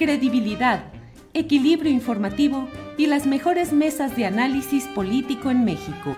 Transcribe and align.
credibilidad, 0.00 0.90
equilibrio 1.34 1.92
informativo 1.92 2.70
y 2.96 3.06
las 3.06 3.26
mejores 3.26 3.74
mesas 3.74 4.16
de 4.16 4.24
análisis 4.24 4.86
político 4.86 5.50
en 5.50 5.62
México. 5.66 6.16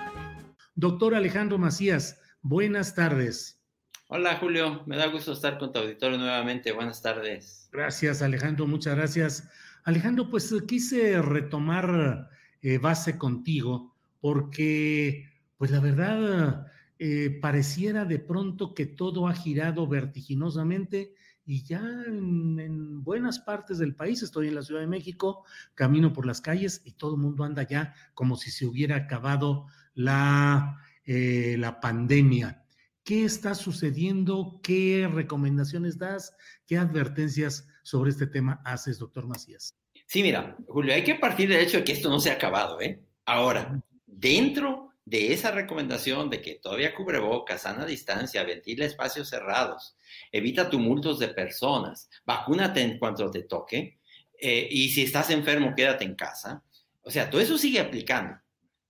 Doctor 0.76 1.16
Alejandro 1.16 1.58
Macías, 1.58 2.20
buenas 2.42 2.94
tardes. 2.94 3.60
Hola 4.06 4.36
Julio, 4.36 4.84
me 4.86 4.96
da 4.96 5.06
gusto 5.06 5.32
estar 5.32 5.58
con 5.58 5.72
tu 5.72 5.80
auditorio 5.80 6.16
nuevamente. 6.16 6.70
Buenas 6.70 7.02
tardes. 7.02 7.68
Gracias 7.72 8.22
Alejandro, 8.22 8.68
muchas 8.68 8.94
gracias. 8.94 9.50
Alejandro, 9.82 10.30
pues 10.30 10.54
quise 10.68 11.20
retomar 11.20 12.30
eh, 12.60 12.78
base 12.78 13.18
contigo 13.18 13.96
porque, 14.20 15.28
pues 15.58 15.72
la 15.72 15.80
verdad, 15.80 16.68
eh, 17.00 17.36
pareciera 17.42 18.04
de 18.04 18.20
pronto 18.20 18.74
que 18.74 18.86
todo 18.86 19.26
ha 19.26 19.34
girado 19.34 19.88
vertiginosamente 19.88 21.14
y 21.44 21.64
ya 21.64 21.80
en, 22.06 23.02
buenas 23.02 23.40
partes 23.40 23.78
del 23.78 23.94
país, 23.94 24.22
estoy 24.22 24.48
en 24.48 24.54
la 24.54 24.62
Ciudad 24.62 24.80
de 24.80 24.86
México, 24.86 25.44
camino 25.74 26.12
por 26.12 26.26
las 26.26 26.40
calles 26.40 26.82
y 26.84 26.92
todo 26.92 27.14
el 27.14 27.20
mundo 27.20 27.44
anda 27.44 27.64
ya 27.64 27.94
como 28.14 28.36
si 28.36 28.50
se 28.50 28.66
hubiera 28.66 28.96
acabado 28.96 29.66
la, 29.94 30.78
eh, 31.04 31.56
la 31.58 31.80
pandemia. 31.80 32.64
¿Qué 33.04 33.24
está 33.24 33.54
sucediendo? 33.54 34.60
¿Qué 34.62 35.10
recomendaciones 35.12 35.98
das? 35.98 36.36
¿Qué 36.66 36.78
advertencias 36.78 37.66
sobre 37.82 38.10
este 38.10 38.28
tema 38.28 38.62
haces, 38.64 38.98
doctor 38.98 39.26
Macías? 39.26 39.76
Sí, 40.06 40.22
mira, 40.22 40.56
Julio, 40.68 40.94
hay 40.94 41.02
que 41.02 41.16
partir 41.16 41.48
del 41.48 41.60
hecho 41.60 41.78
de 41.78 41.84
que 41.84 41.92
esto 41.92 42.08
no 42.08 42.20
se 42.20 42.30
ha 42.30 42.34
acabado, 42.34 42.80
¿eh? 42.80 43.02
Ahora, 43.24 43.82
dentro 44.06 44.91
de 45.04 45.32
esa 45.32 45.50
recomendación 45.50 46.30
de 46.30 46.40
que 46.40 46.54
todavía 46.56 46.94
cubre 46.94 47.18
boca, 47.18 47.58
sana 47.58 47.84
distancia, 47.84 48.44
ventila 48.44 48.84
espacios 48.84 49.28
cerrados, 49.28 49.96
evita 50.30 50.70
tumultos 50.70 51.18
de 51.18 51.28
personas, 51.28 52.08
vacúnate 52.24 52.80
en 52.80 52.98
cuanto 52.98 53.30
te 53.30 53.42
toque, 53.42 53.98
eh, 54.38 54.68
y 54.70 54.88
si 54.90 55.02
estás 55.02 55.30
enfermo, 55.30 55.72
quédate 55.74 56.04
en 56.04 56.16
casa. 56.16 56.64
O 57.02 57.10
sea, 57.10 57.30
todo 57.30 57.40
eso 57.40 57.56
sigue 57.56 57.78
aplicando. 57.78 58.40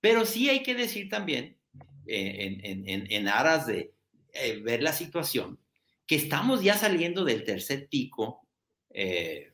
Pero 0.01 0.25
sí 0.25 0.49
hay 0.49 0.63
que 0.63 0.73
decir 0.73 1.09
también, 1.09 1.57
eh, 2.07 2.59
en, 3.09 3.27
aras 3.27 3.67
de 3.67 3.93
eh, 4.33 4.59
ver 4.61 4.81
la 4.81 4.93
situación, 4.93 5.59
que 6.07 6.15
estamos 6.15 6.63
ya 6.63 6.75
saliendo 6.75 7.23
del 7.23 7.43
tercer 7.43 7.87
pico, 7.87 8.47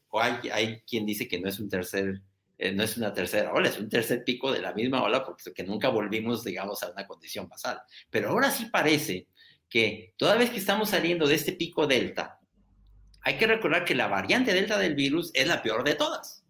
o 0.10 0.20
hay, 0.20 0.50
hay 0.52 0.82
quien 0.82 1.06
dice 1.06 1.28
que 1.28 1.40
no 1.40 1.48
es 1.48 1.60
un 1.60 1.70
tercer 1.70 2.22
eh, 2.62 2.74
no 2.74 2.84
es 2.84 2.98
una 2.98 3.14
tercera 3.14 3.54
ola, 3.54 3.70
es 3.70 3.80
un 3.80 3.88
tercer 3.88 4.26
pico 4.26 4.52
de 4.52 4.62
la 4.62 4.74
misma 4.74 5.02
ola 5.02 5.24
porque 5.24 5.64
nunca 5.64 5.88
volvimos, 5.88 6.44
digamos, 6.44 6.84
a 6.84 6.92
una 6.92 7.08
condición 7.08 7.48
basal. 7.48 7.82
Pero 8.10 8.30
ahora 8.30 8.52
sí 8.52 8.66
parece 8.66 9.28
que 9.70 10.14
toda 10.18 10.36
vez 10.36 10.50
que 10.50 10.58
estamos 10.58 10.90
saliendo 10.90 11.26
de 11.26 11.36
este 11.36 11.54
pico 11.54 11.88
delta, 11.88 12.38
hay 13.22 13.38
que 13.38 13.48
recordar 13.48 13.86
que 13.86 13.96
la 13.96 14.08
variante 14.08 14.54
delta 14.54 14.78
del 14.78 14.94
virus 14.94 15.32
es 15.34 15.48
la 15.48 15.62
peor 15.62 15.86
de 15.86 15.96
todas 15.96 16.44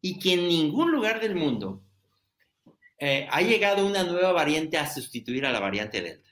y 0.00 0.18
que 0.18 0.32
en 0.32 0.48
ningún 0.48 0.90
lugar 0.90 1.20
del 1.20 1.36
mundo 1.36 1.84
eh, 2.98 3.28
ha 3.30 3.40
llegado 3.40 3.86
una 3.86 4.02
nueva 4.02 4.32
variante 4.32 4.76
a 4.76 4.92
sustituir 4.92 5.46
a 5.46 5.52
la 5.52 5.60
variante 5.60 6.02
delta, 6.02 6.30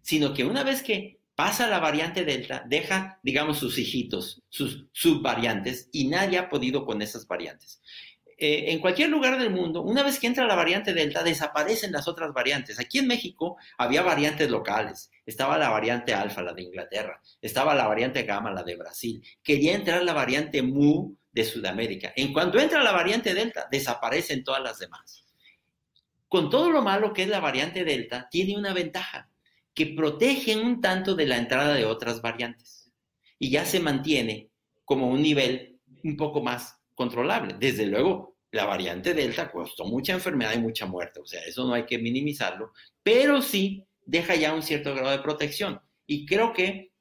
sino 0.00 0.32
que 0.32 0.44
una 0.44 0.62
vez 0.62 0.82
que 0.84 1.18
pasa 1.34 1.66
la 1.66 1.78
variante 1.78 2.24
delta, 2.24 2.62
deja, 2.68 3.18
digamos, 3.22 3.58
sus 3.58 3.78
hijitos, 3.78 4.42
sus 4.50 4.86
subvariantes, 4.92 5.88
y 5.90 6.06
nadie 6.06 6.36
ha 6.36 6.50
podido 6.50 6.84
con 6.84 7.00
esas 7.00 7.26
variantes. 7.26 7.80
Eh, 8.42 8.72
en 8.72 8.78
cualquier 8.78 9.10
lugar 9.10 9.38
del 9.38 9.50
mundo, 9.50 9.82
una 9.82 10.02
vez 10.02 10.18
que 10.18 10.26
entra 10.26 10.46
la 10.46 10.54
variante 10.54 10.94
Delta, 10.94 11.22
desaparecen 11.22 11.92
las 11.92 12.08
otras 12.08 12.32
variantes. 12.32 12.80
Aquí 12.80 12.98
en 12.98 13.06
México 13.06 13.58
había 13.76 14.00
variantes 14.00 14.48
locales. 14.48 15.10
Estaba 15.26 15.58
la 15.58 15.68
variante 15.68 16.14
Alfa, 16.14 16.40
la 16.40 16.54
de 16.54 16.62
Inglaterra. 16.62 17.20
Estaba 17.42 17.74
la 17.74 17.86
variante 17.86 18.22
Gamma, 18.22 18.50
la 18.50 18.62
de 18.62 18.76
Brasil. 18.76 19.22
Quería 19.42 19.74
entrar 19.74 20.02
la 20.04 20.14
variante 20.14 20.62
Mu 20.62 21.14
de 21.30 21.44
Sudamérica. 21.44 22.14
En 22.16 22.32
cuanto 22.32 22.58
entra 22.58 22.82
la 22.82 22.92
variante 22.92 23.34
Delta, 23.34 23.68
desaparecen 23.70 24.42
todas 24.42 24.62
las 24.62 24.78
demás. 24.78 25.26
Con 26.26 26.48
todo 26.48 26.70
lo 26.70 26.80
malo 26.80 27.12
que 27.12 27.24
es 27.24 27.28
la 27.28 27.40
variante 27.40 27.84
Delta, 27.84 28.26
tiene 28.30 28.56
una 28.56 28.72
ventaja, 28.72 29.28
que 29.74 29.88
protege 29.88 30.56
un 30.56 30.80
tanto 30.80 31.14
de 31.14 31.26
la 31.26 31.36
entrada 31.36 31.74
de 31.74 31.84
otras 31.84 32.22
variantes. 32.22 32.90
Y 33.38 33.50
ya 33.50 33.66
se 33.66 33.80
mantiene 33.80 34.48
como 34.86 35.10
un 35.10 35.20
nivel 35.20 35.78
un 36.02 36.16
poco 36.16 36.40
más 36.40 36.80
controlable. 36.94 37.56
Desde 37.58 37.84
luego, 37.84 38.29
la 38.52 38.64
variante 38.64 39.14
Delta 39.14 39.50
costó 39.50 39.84
mucha 39.84 40.12
enfermedad 40.12 40.54
y 40.54 40.58
mucha 40.58 40.86
muerte, 40.86 41.20
o 41.20 41.26
sea, 41.26 41.42
eso 41.44 41.64
no 41.64 41.74
hay 41.74 41.86
que 41.86 41.98
minimizarlo, 41.98 42.72
pero 43.02 43.42
sí 43.42 43.86
deja 44.04 44.34
ya 44.34 44.54
un 44.54 44.62
cierto 44.62 44.94
grado 44.94 45.10
de 45.10 45.20
protección. 45.20 45.80
Y 46.06 46.26
creo 46.26 46.52
que 46.52 46.92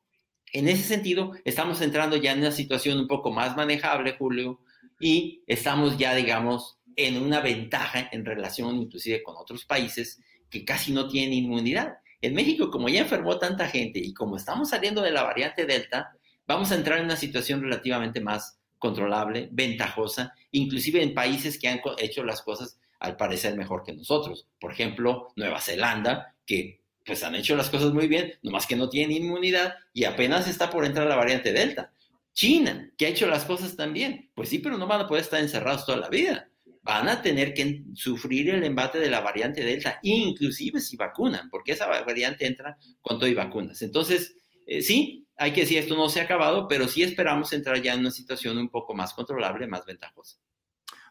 en 0.53 0.67
ese 0.67 0.83
sentido 0.83 1.33
estamos 1.45 1.81
entrando 1.81 2.17
ya 2.17 2.31
en 2.31 2.39
una 2.39 2.51
situación 2.51 2.99
un 2.99 3.07
poco 3.07 3.31
más 3.31 3.55
manejable, 3.55 4.15
Julio, 4.17 4.59
y 4.99 5.43
estamos 5.47 5.97
ya, 5.97 6.13
digamos, 6.13 6.79
en 6.95 7.21
una 7.21 7.39
ventaja 7.39 8.09
en 8.11 8.25
relación 8.25 8.75
inclusive 8.75 9.23
con 9.23 9.35
otros 9.37 9.65
países 9.65 10.21
que 10.49 10.65
casi 10.65 10.91
no 10.91 11.07
tienen 11.07 11.33
inmunidad. 11.33 11.97
En 12.21 12.33
México, 12.33 12.69
como 12.69 12.89
ya 12.89 13.01
enfermó 13.01 13.39
tanta 13.39 13.67
gente 13.67 13.99
y 13.99 14.13
como 14.13 14.35
estamos 14.35 14.69
saliendo 14.69 15.01
de 15.01 15.11
la 15.11 15.23
variante 15.23 15.65
Delta, 15.65 16.11
vamos 16.45 16.71
a 16.71 16.75
entrar 16.75 16.99
en 16.99 17.05
una 17.05 17.15
situación 17.15 17.61
relativamente 17.61 18.19
más 18.19 18.58
controlable, 18.79 19.49
ventajosa, 19.51 20.33
inclusive 20.51 21.03
en 21.03 21.13
países 21.13 21.59
que 21.59 21.67
han 21.67 21.81
hecho 21.99 22.23
las 22.23 22.41
cosas 22.41 22.79
al 22.99 23.15
parecer 23.15 23.55
mejor 23.55 23.83
que 23.83 23.93
nosotros. 23.93 24.47
Por 24.59 24.71
ejemplo, 24.71 25.27
Nueva 25.35 25.61
Zelanda, 25.61 26.35
que 26.45 26.81
pues 27.05 27.23
han 27.23 27.35
hecho 27.35 27.55
las 27.55 27.69
cosas 27.69 27.93
muy 27.93 28.07
bien, 28.07 28.33
nomás 28.43 28.67
que 28.67 28.75
no 28.75 28.89
tienen 28.89 29.23
inmunidad 29.23 29.75
y 29.93 30.03
apenas 30.03 30.47
está 30.47 30.69
por 30.69 30.85
entrar 30.85 31.07
la 31.07 31.15
variante 31.15 31.53
Delta. 31.53 31.91
China, 32.33 32.89
que 32.97 33.07
ha 33.07 33.09
hecho 33.09 33.27
las 33.27 33.45
cosas 33.45 33.75
también. 33.75 34.29
Pues 34.35 34.49
sí, 34.49 34.59
pero 34.59 34.77
no 34.77 34.87
van 34.87 35.01
a 35.01 35.07
poder 35.07 35.23
estar 35.23 35.39
encerrados 35.39 35.85
toda 35.85 35.97
la 35.97 36.09
vida. 36.09 36.49
Van 36.83 37.09
a 37.09 37.21
tener 37.21 37.53
que 37.53 37.83
sufrir 37.95 38.49
el 38.51 38.63
embate 38.63 38.99
de 38.99 39.09
la 39.09 39.21
variante 39.21 39.63
Delta, 39.63 39.99
inclusive 40.03 40.79
si 40.79 40.95
vacunan, 40.95 41.49
porque 41.49 41.73
esa 41.73 41.87
variante 41.87 42.45
entra 42.45 42.77
con 43.01 43.17
todo 43.17 43.27
y 43.27 43.33
vacunas. 43.33 43.81
Entonces, 43.81 44.35
eh, 44.69 44.83
sí, 44.83 45.27
hay 45.35 45.51
que 45.51 45.61
decir, 45.61 45.79
esto 45.79 45.95
no 45.95 46.09
se 46.09 46.21
ha 46.21 46.25
acabado, 46.25 46.67
pero 46.67 46.87
sí 46.87 47.01
esperamos 47.01 47.51
entrar 47.53 47.81
ya 47.81 47.95
en 47.95 48.01
una 48.01 48.11
situación 48.11 48.57
un 48.59 48.69
poco 48.69 48.93
más 48.93 49.13
controlable, 49.15 49.65
más 49.65 49.83
ventajosa. 49.85 50.37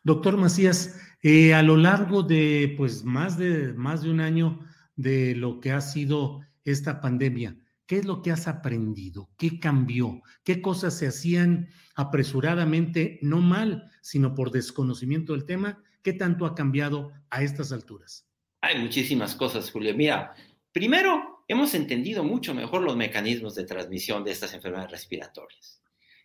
Doctor 0.05 0.37
Macías, 0.37 1.01
eh, 1.23 1.55
a 1.55 1.63
lo 1.63 1.77
largo 1.77 2.23
de 2.23 2.73
pues 2.77 3.03
más 3.05 3.37
de 3.37 3.73
más 3.73 4.03
de 4.03 4.11
un 4.11 4.21
año 4.21 4.61
de 4.95 5.35
lo 5.35 5.59
que 5.59 5.73
ha 5.73 5.81
sido 5.81 6.41
esta 6.65 7.01
pandemia, 7.01 7.57
¿qué 7.87 7.97
es 7.97 8.05
lo 8.05 8.23
que 8.23 8.31
has 8.31 8.47
aprendido? 8.47 9.29
¿Qué 9.37 9.59
cambió? 9.59 10.23
¿Qué 10.45 10.63
cosas 10.63 10.97
se 10.97 11.09
hacían 11.09 11.69
apresuradamente, 11.97 13.19
no 13.23 13.41
mal, 13.41 13.91
sino 14.03 14.35
por 14.35 14.53
desconocimiento 14.53 15.33
del 15.33 15.47
tema? 15.47 15.83
¿Qué 16.03 16.13
tanto 16.13 16.47
ha 16.47 16.55
cambiado 16.55 17.11
a 17.31 17.43
estas 17.43 17.73
alturas? 17.73 18.25
Hay 18.61 18.79
muchísimas 18.79 19.35
cosas, 19.35 19.71
Julio. 19.71 19.97
Mira, 19.97 20.35
primero, 20.71 21.38
hemos 21.49 21.75
entendido 21.75 22.23
mucho 22.23 22.55
mejor 22.55 22.83
los 22.83 22.97
mecanismos 22.97 23.55
de 23.55 23.65
transmisión 23.65 24.23
de 24.23 24.33
estas 24.33 24.55
enfermedades 24.55 24.93
respiratorias. 24.93 25.83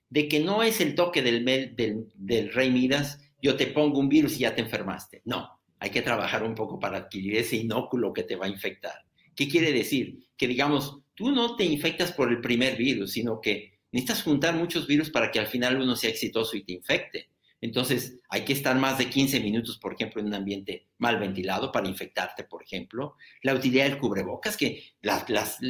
de 0.10 0.28
que 0.28 0.42
no 0.42 0.62
es 0.62 0.80
el 0.80 0.94
toque 0.94 1.24
del, 1.24 2.52
rey 2.54 2.70
Midas, 2.70 3.20
yo 3.42 3.56
te 3.56 3.66
pongo 3.66 4.00
un 4.00 4.10
virus 4.10 4.36
y 4.36 4.40
ya 4.40 4.54
te 4.54 4.62
enfermaste. 4.62 5.24
No, 5.26 5.60
hay 5.80 5.90
que 5.90 6.04
trabajar 6.04 6.44
un 6.44 6.54
poco 6.54 6.80
para 6.80 7.00
adquirir 7.00 7.36
ese 7.38 7.56
inóculo 7.56 8.14
que 8.14 8.22
te 8.22 8.36
va 8.36 8.46
a 8.46 8.50
infectar. 8.50 8.94
¿Qué 9.36 9.50
quiere 9.50 9.72
decir? 9.72 10.20
Que 10.38 10.48
digamos, 10.48 11.00
tú 11.16 11.32
no 11.32 11.56
te 11.56 11.66
infectas 11.66 12.12
por 12.12 12.30
el 12.30 12.42
primer 12.42 12.78
virus, 12.78 13.14
sino 13.14 13.42
que 13.42 13.80
necesitas 13.92 14.22
juntar 14.22 14.56
muchos 14.56 14.86
virus 14.86 15.10
para 15.10 15.32
que 15.32 15.40
al 15.40 15.48
final 15.48 15.82
uno 15.82 15.96
sea 15.96 16.12
exitoso 16.12 16.56
y 16.58 16.64
te 16.64 16.74
infecte. 16.74 17.30
Entonces, 17.64 18.20
hay 18.28 18.44
que 18.44 18.52
estar 18.52 18.76
más 18.76 18.98
de 18.98 19.10
15 19.10 19.40
minutos, 19.40 19.78
por 19.78 19.94
ejemplo, 19.94 20.20
en 20.20 20.28
un 20.28 20.34
ambiente 20.34 20.90
mal 20.98 21.18
ventilado 21.18 21.72
para 21.72 21.88
infectarte, 21.88 22.44
por 22.44 22.62
ejemplo. 22.62 23.16
La 23.42 23.54
utilidad 23.54 23.86
del 23.86 24.00
cubrebocas, 24.00 24.58
que 24.58 24.84
la, 25.02 25.26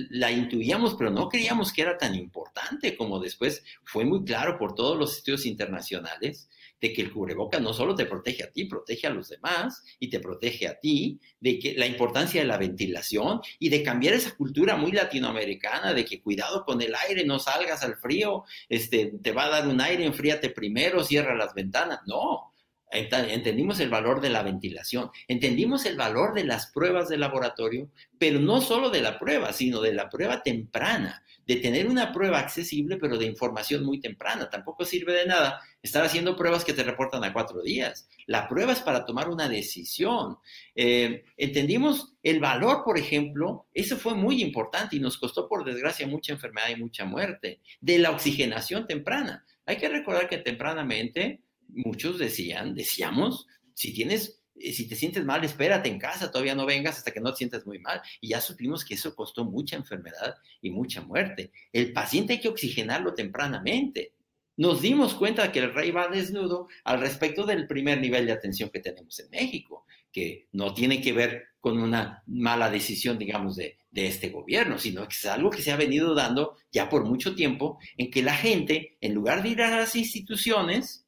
la, 0.09 0.31
intuíamos, 0.31 0.95
pero 0.95 1.11
no 1.11 1.29
creíamos 1.29 1.71
que 1.71 1.83
era 1.83 1.95
tan 1.95 2.15
importante 2.15 2.97
como 2.97 3.19
después 3.19 3.63
fue 3.83 4.05
muy 4.05 4.23
claro 4.23 4.57
por 4.57 4.73
todos 4.73 4.97
los 4.97 5.17
estudios 5.17 5.45
internacionales 5.45 6.49
de 6.83 6.91
que 6.91 7.01
el 7.01 7.13
cubreboca 7.13 7.61
no 7.61 7.71
solo 7.71 7.95
te 7.95 8.05
protege 8.05 8.43
a 8.43 8.51
ti, 8.51 8.65
protege 8.65 9.07
a 9.07 9.09
los 9.09 9.29
demás 9.29 9.85
y 9.99 10.09
te 10.09 10.19
protege 10.19 10.67
a 10.67 10.77
ti, 10.81 11.17
de 11.39 11.57
que 11.57 11.75
la 11.75 11.87
importancia 11.87 12.41
de 12.41 12.47
la 12.47 12.57
ventilación 12.57 13.39
y 13.57 13.69
de 13.69 13.81
cambiar 13.81 14.15
esa 14.15 14.35
cultura 14.35 14.75
muy 14.75 14.91
latinoamericana 14.91 15.93
de 15.93 16.03
que 16.03 16.21
cuidado 16.21 16.65
con 16.65 16.81
el 16.81 16.93
aire, 17.07 17.23
no 17.23 17.39
salgas 17.39 17.83
al 17.83 17.95
frío, 17.95 18.43
este, 18.67 19.13
te 19.23 19.31
va 19.31 19.45
a 19.45 19.49
dar 19.49 19.67
un 19.69 19.79
aire, 19.79 20.05
enfríate 20.05 20.49
primero, 20.49 21.05
cierra 21.05 21.33
las 21.33 21.53
ventanas. 21.53 22.01
No, 22.05 22.52
entendimos 22.93 23.79
el 23.79 23.89
valor 23.89 24.21
de 24.21 24.29
la 24.29 24.43
ventilación, 24.43 25.09
entendimos 25.27 25.85
el 25.85 25.97
valor 25.97 26.33
de 26.33 26.43
las 26.43 26.67
pruebas 26.67 27.09
de 27.09 27.17
laboratorio, 27.17 27.89
pero 28.17 28.39
no 28.39 28.61
solo 28.61 28.89
de 28.89 29.01
la 29.01 29.19
prueba, 29.19 29.51
sino 29.53 29.81
de 29.81 29.93
la 29.93 30.09
prueba 30.09 30.43
temprana, 30.43 31.23
de 31.45 31.57
tener 31.57 31.87
una 31.87 32.13
prueba 32.13 32.39
accesible, 32.39 32.97
pero 32.97 33.17
de 33.17 33.25
información 33.25 33.83
muy 33.83 33.99
temprana. 33.99 34.49
Tampoco 34.49 34.85
sirve 34.85 35.13
de 35.13 35.25
nada 35.25 35.59
estar 35.81 36.05
haciendo 36.05 36.35
pruebas 36.35 36.63
que 36.63 36.73
te 36.73 36.83
reportan 36.83 37.23
a 37.23 37.33
cuatro 37.33 37.61
días. 37.61 38.07
La 38.27 38.47
prueba 38.47 38.71
es 38.71 38.79
para 38.79 39.05
tomar 39.05 39.29
una 39.29 39.49
decisión. 39.49 40.37
Eh, 40.75 41.25
entendimos 41.35 42.13
el 42.23 42.39
valor, 42.39 42.83
por 42.85 42.97
ejemplo, 42.97 43.67
eso 43.73 43.97
fue 43.97 44.15
muy 44.15 44.41
importante 44.41 44.95
y 44.95 44.99
nos 44.99 45.17
costó, 45.17 45.49
por 45.49 45.65
desgracia, 45.65 46.07
mucha 46.07 46.31
enfermedad 46.31 46.69
y 46.69 46.77
mucha 46.77 47.03
muerte, 47.03 47.59
de 47.81 47.99
la 47.99 48.11
oxigenación 48.11 48.87
temprana. 48.87 49.45
Hay 49.65 49.77
que 49.77 49.89
recordar 49.89 50.29
que 50.29 50.37
tempranamente 50.37 51.41
muchos 51.73 52.19
decían, 52.19 52.75
decíamos, 52.75 53.47
si 53.73 53.93
tienes, 53.93 54.41
eh, 54.55 54.73
si 54.73 54.87
te 54.87 54.95
sientes 54.95 55.25
mal, 55.25 55.43
espérate 55.43 55.89
en 55.89 55.99
casa, 55.99 56.31
todavía 56.31 56.55
no 56.55 56.65
vengas 56.65 56.97
hasta 56.97 57.11
que 57.11 57.19
no 57.19 57.31
te 57.31 57.37
sientas 57.37 57.65
muy 57.65 57.79
mal. 57.79 58.01
Y 58.21 58.29
ya 58.29 58.41
supimos 58.41 58.85
que 58.85 58.95
eso 58.95 59.15
costó 59.15 59.45
mucha 59.45 59.75
enfermedad 59.75 60.35
y 60.61 60.69
mucha 60.69 61.01
muerte. 61.01 61.51
El 61.71 61.93
paciente 61.93 62.33
hay 62.33 62.39
que 62.39 62.49
oxigenarlo 62.49 63.13
tempranamente. 63.13 64.13
Nos 64.55 64.81
dimos 64.81 65.15
cuenta 65.15 65.51
que 65.51 65.59
el 65.59 65.73
rey 65.73 65.89
va 65.89 66.07
desnudo 66.07 66.67
al 66.83 66.99
respecto 66.99 67.45
del 67.45 67.65
primer 67.65 67.99
nivel 67.99 68.27
de 68.27 68.33
atención 68.33 68.69
que 68.69 68.79
tenemos 68.79 69.19
en 69.19 69.29
México, 69.31 69.85
que 70.11 70.47
no 70.51 70.75
tiene 70.75 71.01
que 71.01 71.11
ver 71.11 71.45
con 71.59 71.81
una 71.81 72.21
mala 72.27 72.69
decisión, 72.69 73.17
digamos, 73.17 73.55
de, 73.55 73.79
de 73.89 74.05
este 74.05 74.29
gobierno, 74.29 74.77
sino 74.77 75.07
que 75.07 75.15
es 75.15 75.25
algo 75.25 75.49
que 75.49 75.63
se 75.63 75.71
ha 75.71 75.75
venido 75.75 76.13
dando 76.13 76.57
ya 76.71 76.87
por 76.89 77.05
mucho 77.05 77.33
tiempo, 77.33 77.79
en 77.97 78.11
que 78.11 78.21
la 78.21 78.35
gente, 78.35 78.97
en 79.01 79.15
lugar 79.15 79.41
de 79.41 79.49
ir 79.49 79.61
a 79.61 79.75
las 79.75 79.95
instituciones, 79.95 81.02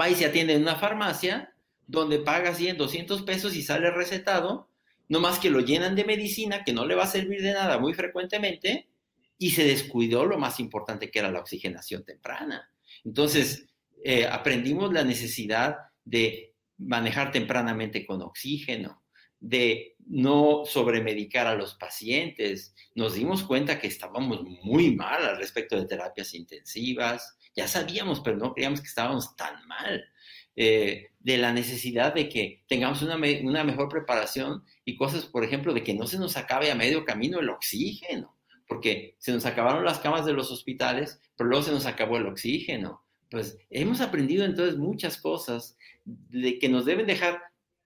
va 0.00 0.08
y 0.10 0.14
se 0.14 0.26
atiende 0.26 0.54
en 0.54 0.62
una 0.62 0.76
farmacia 0.76 1.54
donde 1.86 2.18
paga 2.18 2.54
100, 2.54 2.76
200 2.76 3.22
pesos 3.22 3.54
y 3.54 3.62
sale 3.62 3.90
recetado, 3.90 4.68
no 5.08 5.20
más 5.20 5.38
que 5.38 5.50
lo 5.50 5.60
llenan 5.60 5.94
de 5.94 6.04
medicina 6.04 6.64
que 6.64 6.72
no 6.72 6.84
le 6.84 6.94
va 6.94 7.04
a 7.04 7.08
servir 7.08 7.42
de 7.42 7.52
nada 7.52 7.78
muy 7.78 7.94
frecuentemente 7.94 8.88
y 9.38 9.50
se 9.50 9.64
descuidó 9.64 10.24
lo 10.24 10.38
más 10.38 10.58
importante 10.60 11.10
que 11.10 11.18
era 11.20 11.30
la 11.30 11.40
oxigenación 11.40 12.04
temprana. 12.04 12.70
Entonces, 13.04 13.68
eh, 14.02 14.26
aprendimos 14.26 14.92
la 14.92 15.04
necesidad 15.04 15.76
de 16.04 16.54
manejar 16.78 17.32
tempranamente 17.32 18.04
con 18.06 18.22
oxígeno, 18.22 19.02
de 19.40 19.96
no 20.06 20.64
sobremedicar 20.64 21.46
a 21.46 21.54
los 21.54 21.74
pacientes. 21.74 22.74
Nos 22.94 23.14
dimos 23.14 23.44
cuenta 23.44 23.78
que 23.78 23.86
estábamos 23.86 24.42
muy 24.62 24.94
mal 24.94 25.24
al 25.24 25.38
respecto 25.38 25.76
de 25.76 25.86
terapias 25.86 26.34
intensivas, 26.34 27.36
ya 27.56 27.66
sabíamos, 27.66 28.20
pero 28.20 28.36
no 28.36 28.52
creíamos 28.52 28.80
que 28.80 28.86
estábamos 28.86 29.34
tan 29.34 29.66
mal. 29.66 30.04
Eh, 30.58 31.08
de 31.18 31.36
la 31.36 31.52
necesidad 31.52 32.14
de 32.14 32.28
que 32.28 32.64
tengamos 32.66 33.02
una, 33.02 33.16
una, 33.16 33.64
mejor 33.64 33.88
preparación 33.90 34.64
y 34.86 34.96
cosas, 34.96 35.26
por 35.26 35.44
ejemplo, 35.44 35.74
de 35.74 35.82
que 35.82 35.92
no 35.92 36.06
se 36.06 36.18
nos 36.18 36.36
acabe 36.36 36.70
a 36.70 36.74
medio 36.74 37.04
camino 37.04 37.40
el 37.40 37.50
oxígeno, 37.50 38.38
porque 38.66 39.16
se 39.18 39.32
nos 39.32 39.44
acabaron 39.44 39.84
las 39.84 39.98
camas 39.98 40.24
de 40.24 40.32
los 40.32 40.50
hospitales, 40.50 41.20
pero 41.36 41.50
luego 41.50 41.64
se 41.64 41.72
nos 41.72 41.84
acabó 41.84 42.16
el 42.16 42.26
oxígeno. 42.26 43.04
Pues 43.30 43.58
hemos 43.70 44.00
aprendido 44.00 44.44
entonces 44.44 44.78
muchas 44.78 45.18
cosas 45.18 45.76
de 46.04 46.58
que 46.58 46.68
nos 46.68 46.84
deben 46.84 47.06
dejar 47.06 47.42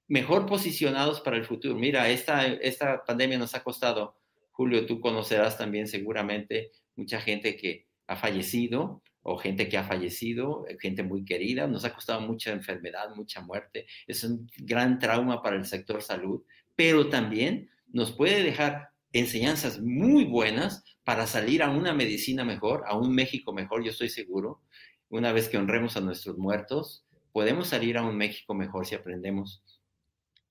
mejor 0.06 0.46
posicionados 0.46 1.20
para 1.20 1.36
el 1.36 1.44
futuro. 1.44 1.74
Mira, 1.74 2.08
esta, 2.10 2.46
esta 2.46 3.04
pandemia 3.04 3.38
nos 3.38 3.54
ha 3.54 3.64
costado, 3.64 4.16
Julio, 4.50 4.86
tú 4.86 5.00
conocerás 5.00 5.56
también 5.56 5.88
seguramente 5.88 6.72
mucha 6.94 7.20
gente 7.20 7.56
que 7.56 7.86
ha 8.06 8.16
fallecido, 8.16 9.02
o 9.22 9.36
gente 9.36 9.68
que 9.68 9.76
ha 9.76 9.84
fallecido, 9.84 10.66
eh, 10.68 10.76
gente 10.80 11.02
muy 11.02 11.24
querida, 11.24 11.66
nos 11.66 11.84
ha 11.84 11.94
costado 11.94 12.20
mucha 12.20 12.52
enfermedad, 12.52 13.14
mucha 13.14 13.40
muerte, 13.40 13.86
es 14.06 14.24
un 14.24 14.48
gran 14.58 14.98
trauma 14.98 15.42
para 15.42 15.56
el 15.56 15.66
sector 15.66 16.02
salud, 16.02 16.42
pero 16.74 17.08
también 17.08 17.70
nos 17.88 18.12
puede 18.12 18.42
dejar 18.42 18.90
enseñanzas 19.12 19.80
muy 19.80 20.24
buenas 20.24 20.84
para 21.04 21.26
salir 21.26 21.62
a 21.62 21.70
una 21.70 21.92
medicina 21.92 22.44
mejor, 22.44 22.84
a 22.86 22.96
un 22.96 23.14
México 23.14 23.52
mejor, 23.52 23.82
yo 23.82 23.90
estoy 23.90 24.08
seguro. 24.08 24.62
Una 25.08 25.32
vez 25.32 25.48
que 25.48 25.58
honremos 25.58 25.96
a 25.96 26.00
nuestros 26.00 26.38
muertos, 26.38 27.04
podemos 27.32 27.68
salir 27.68 27.98
a 27.98 28.02
un 28.02 28.16
México 28.16 28.54
mejor 28.54 28.86
si 28.86 28.94
aprendemos 28.94 29.64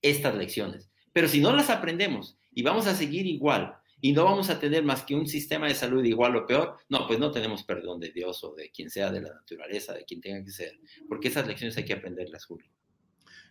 estas 0.02 0.34
lecciones. 0.34 0.90
Pero 1.12 1.28
si 1.28 1.40
no 1.40 1.52
las 1.56 1.70
aprendemos 1.70 2.38
y 2.52 2.62
vamos 2.62 2.86
a 2.86 2.94
seguir 2.94 3.26
igual 3.26 3.79
y 4.00 4.12
no 4.12 4.24
vamos 4.24 4.50
a 4.50 4.58
tener 4.58 4.82
más 4.84 5.02
que 5.02 5.14
un 5.14 5.26
sistema 5.26 5.68
de 5.68 5.74
salud 5.74 6.04
igual 6.04 6.36
o 6.36 6.46
peor, 6.46 6.76
no, 6.88 7.06
pues 7.06 7.18
no 7.18 7.30
tenemos 7.30 7.62
perdón 7.64 8.00
de 8.00 8.10
Dios 8.10 8.42
o 8.44 8.54
de 8.54 8.70
quien 8.70 8.90
sea, 8.90 9.10
de 9.10 9.20
la 9.20 9.34
naturaleza, 9.34 9.92
de 9.92 10.04
quien 10.04 10.20
tenga 10.20 10.44
que 10.44 10.50
ser, 10.50 10.78
porque 11.08 11.28
esas 11.28 11.46
lecciones 11.46 11.76
hay 11.76 11.84
que 11.84 11.92
aprenderlas, 11.92 12.44
Julio. 12.46 12.70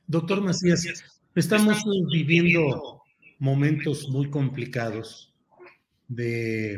Doctor 0.07 0.42
Macías, 0.42 0.88
estamos 1.36 1.84
viviendo 2.12 3.04
momentos 3.38 4.10
muy 4.10 4.30
complicados 4.30 5.36
de, 6.07 6.78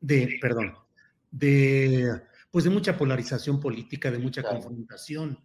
de, 0.00 0.38
perdón, 0.40 0.74
de, 1.30 2.20
pues 2.50 2.64
de 2.64 2.70
mucha 2.70 2.98
polarización 2.98 3.60
política, 3.60 4.10
de 4.10 4.18
mucha 4.18 4.42
confrontación. 4.42 5.42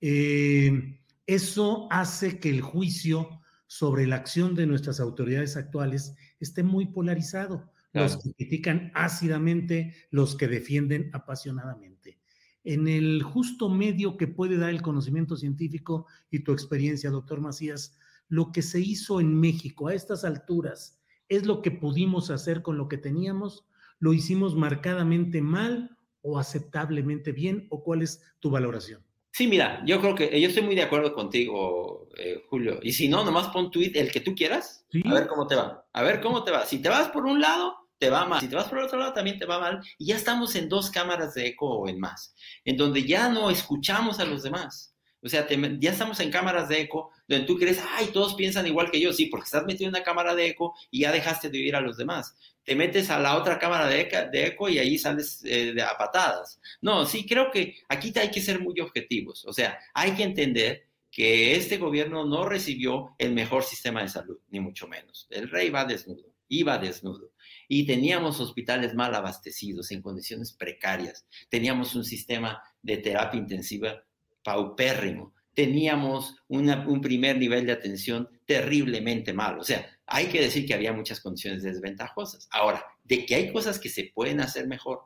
Eh, 0.00 0.98
eso 1.26 1.86
hace 1.90 2.40
que 2.40 2.48
el 2.48 2.62
juicio 2.62 3.41
sobre 3.72 4.06
la 4.06 4.16
acción 4.16 4.54
de 4.54 4.66
nuestras 4.66 5.00
autoridades 5.00 5.56
actuales 5.56 6.14
esté 6.40 6.62
muy 6.62 6.88
polarizado. 6.88 7.72
Los 7.94 8.18
que 8.18 8.34
critican 8.34 8.92
ácidamente, 8.94 9.94
los 10.10 10.36
que 10.36 10.46
defienden 10.46 11.08
apasionadamente. 11.14 12.18
En 12.64 12.86
el 12.86 13.22
justo 13.22 13.70
medio 13.70 14.18
que 14.18 14.28
puede 14.28 14.58
dar 14.58 14.68
el 14.68 14.82
conocimiento 14.82 15.38
científico 15.38 16.06
y 16.30 16.40
tu 16.40 16.52
experiencia, 16.52 17.08
doctor 17.08 17.40
Macías, 17.40 17.96
lo 18.28 18.52
que 18.52 18.60
se 18.60 18.78
hizo 18.78 19.20
en 19.22 19.40
México 19.40 19.88
a 19.88 19.94
estas 19.94 20.24
alturas 20.26 21.00
es 21.30 21.46
lo 21.46 21.62
que 21.62 21.70
pudimos 21.70 22.28
hacer 22.28 22.60
con 22.60 22.76
lo 22.76 22.90
que 22.90 22.98
teníamos, 22.98 23.66
lo 23.98 24.12
hicimos 24.12 24.54
marcadamente 24.54 25.40
mal 25.40 25.96
o 26.20 26.38
aceptablemente 26.38 27.32
bien, 27.32 27.68
o 27.70 27.82
cuál 27.82 28.02
es 28.02 28.20
tu 28.38 28.50
valoración. 28.50 29.02
Sí, 29.32 29.46
mira, 29.46 29.82
yo 29.86 29.98
creo 30.00 30.14
que 30.14 30.38
yo 30.38 30.48
estoy 30.48 30.62
muy 30.62 30.74
de 30.74 30.82
acuerdo 30.82 31.14
contigo, 31.14 32.08
eh, 32.18 32.42
Julio. 32.50 32.78
Y 32.82 32.92
si 32.92 33.08
no, 33.08 33.24
nomás 33.24 33.48
pon 33.48 33.70
tweet 33.70 33.92
el 33.94 34.12
que 34.12 34.20
tú 34.20 34.34
quieras, 34.34 34.84
a 35.04 35.14
ver 35.14 35.26
cómo 35.26 35.46
te 35.46 35.56
va. 35.56 35.86
A 35.90 36.02
ver 36.02 36.20
cómo 36.20 36.44
te 36.44 36.50
va. 36.50 36.66
Si 36.66 36.82
te 36.82 36.90
vas 36.90 37.08
por 37.08 37.24
un 37.24 37.40
lado, 37.40 37.74
te 37.98 38.10
va 38.10 38.26
mal. 38.26 38.40
Si 38.40 38.48
te 38.48 38.56
vas 38.56 38.68
por 38.68 38.78
el 38.78 38.84
otro 38.84 38.98
lado, 38.98 39.14
también 39.14 39.38
te 39.38 39.46
va 39.46 39.58
mal. 39.58 39.80
Y 39.96 40.06
ya 40.06 40.16
estamos 40.16 40.54
en 40.54 40.68
dos 40.68 40.90
cámaras 40.90 41.32
de 41.32 41.46
eco 41.46 41.66
o 41.66 41.88
en 41.88 41.98
más, 41.98 42.34
en 42.64 42.76
donde 42.76 43.04
ya 43.04 43.30
no 43.30 43.48
escuchamos 43.48 44.20
a 44.20 44.26
los 44.26 44.42
demás. 44.42 44.91
O 45.22 45.28
sea, 45.28 45.46
ya 45.78 45.90
estamos 45.90 46.18
en 46.20 46.30
cámaras 46.30 46.68
de 46.68 46.80
eco, 46.80 47.12
donde 47.28 47.46
tú 47.46 47.56
crees, 47.56 47.80
ay, 47.92 48.08
todos 48.12 48.34
piensan 48.34 48.66
igual 48.66 48.90
que 48.90 49.00
yo. 49.00 49.12
Sí, 49.12 49.26
porque 49.26 49.44
estás 49.44 49.64
metido 49.64 49.88
en 49.88 49.94
una 49.94 50.02
cámara 50.02 50.34
de 50.34 50.48
eco 50.48 50.74
y 50.90 51.00
ya 51.00 51.12
dejaste 51.12 51.48
de 51.48 51.60
oír 51.60 51.76
a 51.76 51.80
los 51.80 51.96
demás 51.96 52.34
te 52.64 52.76
metes 52.76 53.10
a 53.10 53.18
la 53.18 53.36
otra 53.36 53.58
cámara 53.58 53.88
de, 53.88 54.08
eco 54.46 54.68
y 54.68 54.78
ahí 54.78 54.98
sales 54.98 55.42
eh, 55.44 55.72
de, 55.74 55.82
a 55.82 55.96
patadas. 55.98 56.60
No, 56.80 57.04
sí, 57.06 57.26
creo 57.26 57.50
que 57.50 57.76
aquí 57.88 58.12
hay 58.16 58.30
que 58.30 58.40
ser 58.40 58.60
muy 58.60 58.80
objetivos. 58.80 59.44
O 59.46 59.52
sea, 59.52 59.78
hay 59.94 60.12
que 60.12 60.22
entender 60.22 60.86
que 61.10 61.56
este 61.56 61.76
gobierno 61.76 62.24
no 62.24 62.44
recibió 62.46 63.14
el 63.18 63.32
mejor 63.34 63.64
sistema 63.64 64.02
de 64.02 64.08
salud, 64.08 64.38
ni 64.50 64.60
mucho 64.60 64.88
menos. 64.88 65.26
El 65.30 65.50
rey 65.50 65.70
va 65.70 65.84
desnudo, 65.84 66.32
iba 66.48 66.78
desnudo. 66.78 67.32
Y 67.68 67.86
teníamos 67.86 68.40
hospitales 68.40 68.94
mal 68.94 69.14
abastecidos, 69.14 69.90
en 69.90 70.00
condiciones 70.00 70.52
precarias. 70.52 71.26
Teníamos 71.48 71.94
un 71.94 72.04
sistema 72.04 72.62
de 72.80 72.98
terapia 72.98 73.38
intensiva 73.38 74.02
paupérrimo. 74.42 75.34
Teníamos 75.54 76.36
un 76.48 77.00
primer 77.02 77.36
nivel 77.36 77.66
de 77.66 77.72
atención 77.72 78.28
terriblemente 78.46 79.32
malo. 79.32 79.60
O 79.60 79.64
sea, 79.64 79.86
hay 80.06 80.26
que 80.26 80.40
decir 80.40 80.66
que 80.66 80.74
había 80.74 80.92
muchas 80.92 81.20
condiciones 81.20 81.62
desventajosas. 81.62 82.48
Ahora, 82.50 82.84
de 83.04 83.26
que 83.26 83.34
hay 83.34 83.52
cosas 83.52 83.78
que 83.78 83.88
se 83.88 84.12
pueden 84.14 84.40
hacer 84.40 84.66
mejor, 84.66 85.00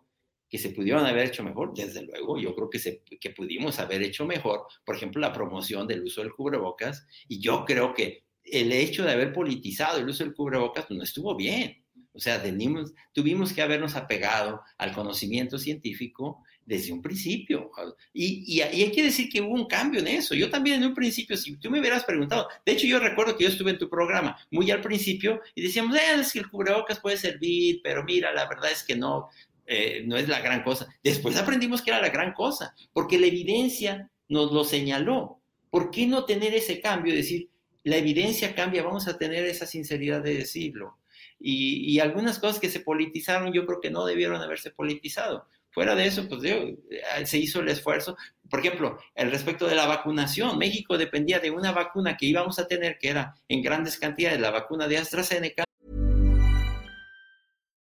que 0.49 0.59
se 0.59 0.71
pudieron 0.71 1.05
haber 1.05 1.26
hecho 1.26 1.43
mejor, 1.43 1.75
desde 1.75 2.02
luego, 2.02 2.38
yo 2.38 2.55
creo 2.55 2.71
que, 2.71 2.78
se, 2.78 3.02
que 3.02 3.31
pudimos 3.31 3.78
haber 3.81 4.02
hecho 4.02 4.25
mejor, 4.25 4.66
por 4.85 4.97
ejemplo, 4.97 5.21
la 5.21 5.33
promoción 5.33 5.87
del 5.87 6.05
uso 6.05 6.23
del 6.23 6.33
cubrebocas, 6.33 7.07
y 7.28 7.40
yo 7.40 7.64
creo 7.64 7.95
que 7.95 8.25
el 8.45 8.71
hecho 8.71 9.05
de 9.05 9.12
haber 9.12 9.33
politizado 9.33 9.99
el 9.99 10.09
uso 10.09 10.23
del 10.23 10.35
cubrebocas 10.35 10.90
no 10.90 11.02
estuvo 11.02 11.35
bien. 11.35 11.85
O 12.16 12.20
sea, 12.20 12.42
tenimos, 12.42 12.94
tuvimos 13.12 13.52
que 13.52 13.61
habernos 13.61 13.94
apegado 13.94 14.62
al 14.78 14.92
conocimiento 14.92 15.58
científico 15.58 16.42
desde 16.64 16.92
un 16.92 17.02
principio. 17.02 17.70
Y, 18.12 18.56
y, 18.56 18.62
hay 18.62 18.90
que 18.90 19.02
decir 19.02 19.28
que 19.28 19.42
hubo 19.42 19.52
un 19.52 19.66
cambio 19.66 20.00
en 20.00 20.08
eso. 20.08 20.35
Yo 20.35 20.50
también 20.50 20.82
en 20.82 20.88
un 20.88 20.94
principio, 20.94 21.37
si 21.37 21.56
tú 21.56 21.70
me 21.70 21.78
hubieras 21.78 22.04
preguntado, 22.04 22.49
de 22.64 22.73
hecho 22.73 22.87
yo 22.87 22.99
recuerdo 22.99 23.37
que 23.37 23.44
yo 23.44 23.50
estuve 23.50 23.70
en 23.70 23.78
tu 23.78 23.90
programa 23.90 24.37
muy 24.50 24.70
al 24.70 24.80
principio 24.80 25.40
y 25.54 25.62
decíamos, 25.62 25.96
eh, 25.96 26.00
es 26.18 26.32
que 26.32 26.38
el 26.38 26.49
cubrebocas 26.49 27.00
puede 27.00 27.18
servir, 27.18 27.80
pero 27.85 28.02
mira, 28.02 28.32
la 28.32 28.49
verdad 28.49 28.73
es 28.73 28.82
que 28.82 28.96
no, 28.96 29.28
eh, 29.66 30.02
no 30.06 30.16
es 30.16 30.28
la 30.28 30.40
gran 30.40 30.62
cosa. 30.62 30.87
Después 31.04 31.37
aprendimos 31.37 31.82
que 31.82 31.90
era 31.90 32.00
la 32.00 32.08
gran 32.08 32.32
cosa, 32.32 32.75
porque 32.92 33.18
la 33.18 33.26
evidencia 33.26 34.11
nos 34.28 34.52
lo 34.52 34.64
señaló. 34.64 35.40
¿Por 35.70 35.90
qué 35.90 36.06
no 36.06 36.25
tener 36.25 36.54
ese 36.54 36.80
cambio? 36.80 37.14
Decir, 37.14 37.50
la 37.85 37.96
evidencia 37.96 38.54
cambia, 38.54 38.82
vamos 38.82 39.06
a 39.06 39.16
tener 39.16 39.44
esa 39.44 39.66
sinceridad 39.66 40.23
de 40.23 40.35
decirlo. 40.35 40.99
Y, 41.38 41.99
algunas 42.00 42.38
cosas 42.38 42.59
que 42.59 42.71
se 42.71 42.81
politizaron 42.81 43.52
yo 43.52 43.66
creo 43.66 43.81
que 43.81 43.90
no 43.90 44.07
debieron 44.07 44.40
haberse 44.40 44.71
politizado. 44.71 45.47
Fuera 45.71 45.95
de 45.95 46.07
eso, 46.07 46.26
pues 46.28 46.43
eh, 46.45 46.76
se 47.25 47.38
hizo 47.38 47.61
el 47.61 47.69
esfuerzo. 47.69 48.16
Por 48.49 48.61
ejemplo, 48.61 48.99
el 49.14 49.31
respecto 49.31 49.66
de 49.66 49.75
la 49.75 49.87
vacunación, 49.87 50.57
México 50.57 50.97
dependía 50.97 51.38
de 51.38 51.50
una 51.50 51.73
vacuna 51.73 52.16
que 52.16 52.26
íbamos 52.26 52.59
a 52.59 52.66
tener, 52.66 52.99
que 52.99 53.11
era 53.11 53.35
en 53.49 53.62
grandes 53.62 53.99
cantidades 53.99 54.40
la 54.40 54.50
vacuna 54.50 54.88
de 54.88 54.99
AstraZeneca. 54.99 55.64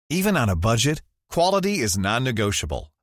Even 0.09 0.37
on 0.37 0.49
a 0.49 0.55
budget, 0.55 1.01
quality 1.29 1.79
is 1.79 1.97
non-negotiable. 1.97 2.92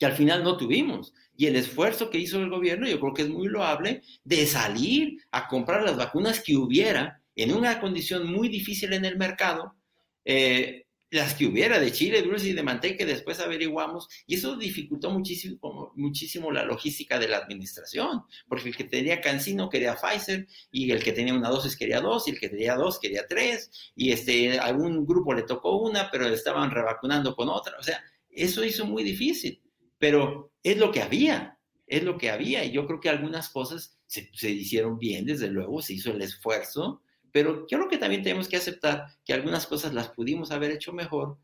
Que 0.00 0.06
al 0.06 0.14
final 0.14 0.42
no 0.42 0.56
tuvimos. 0.56 1.14
Y 1.36 1.46
el 1.46 1.54
esfuerzo 1.54 2.10
que 2.10 2.18
hizo 2.18 2.40
el 2.40 2.50
gobierno, 2.50 2.88
yo 2.88 2.98
creo 2.98 3.14
que 3.14 3.22
es 3.22 3.28
muy 3.28 3.46
loable, 3.46 4.02
de 4.24 4.46
salir 4.46 5.18
a 5.30 5.46
comprar 5.46 5.84
las 5.84 5.96
vacunas 5.96 6.40
que 6.40 6.56
hubiera 6.56 7.22
en 7.36 7.54
una 7.54 7.80
condición 7.80 8.30
muy 8.30 8.48
difícil 8.48 8.92
en 8.92 9.04
el 9.04 9.16
mercado, 9.16 9.76
eh, 10.24 10.86
las 11.10 11.34
que 11.34 11.46
hubiera 11.46 11.80
de 11.80 11.92
chile, 11.92 12.22
dulce 12.22 12.48
y 12.48 12.52
de 12.52 12.62
manteca 12.62 12.98
que 12.98 13.06
después 13.06 13.40
averiguamos, 13.40 14.08
y 14.26 14.36
eso 14.36 14.56
dificultó 14.56 15.10
muchísimo, 15.10 15.92
muchísimo 15.96 16.52
la 16.52 16.64
logística 16.64 17.18
de 17.18 17.28
la 17.28 17.38
administración, 17.38 18.22
porque 18.48 18.68
el 18.68 18.76
que 18.76 18.84
tenía 18.84 19.20
Cancino 19.20 19.68
quería 19.68 19.96
Pfizer, 19.96 20.46
y 20.70 20.90
el 20.90 21.02
que 21.02 21.12
tenía 21.12 21.34
una 21.34 21.48
dosis 21.50 21.76
quería 21.76 22.00
dos, 22.00 22.28
y 22.28 22.30
el 22.32 22.40
que 22.40 22.48
tenía 22.48 22.76
dos 22.76 23.00
quería 23.00 23.26
tres, 23.26 23.70
y 23.96 24.12
este, 24.12 24.58
algún 24.58 25.04
grupo 25.04 25.34
le 25.34 25.42
tocó 25.42 25.78
una, 25.78 26.10
pero 26.10 26.26
estaban 26.26 26.70
revacunando 26.70 27.34
con 27.34 27.48
otra, 27.48 27.76
o 27.78 27.82
sea, 27.82 28.02
eso 28.30 28.64
hizo 28.64 28.86
muy 28.86 29.02
difícil, 29.02 29.60
pero 30.00 30.50
es 30.64 30.78
lo 30.78 30.90
que 30.90 31.02
había, 31.02 31.58
es 31.86 32.02
lo 32.02 32.18
que 32.18 32.30
había, 32.30 32.64
y 32.64 32.72
yo 32.72 32.86
creo 32.86 32.98
que 32.98 33.10
algunas 33.10 33.50
cosas 33.50 34.00
se, 34.06 34.28
se 34.32 34.50
hicieron 34.50 34.98
bien, 34.98 35.26
desde 35.26 35.48
luego, 35.48 35.82
se 35.82 35.94
hizo 35.94 36.10
el 36.10 36.22
esfuerzo, 36.22 37.02
pero 37.30 37.66
creo 37.66 37.88
que 37.88 37.98
también 37.98 38.22
tenemos 38.22 38.48
que 38.48 38.56
aceptar 38.56 39.06
que 39.24 39.32
algunas 39.32 39.66
cosas 39.66 39.94
las 39.94 40.08
pudimos 40.08 40.50
haber 40.50 40.72
hecho 40.72 40.92
mejor 40.92 41.38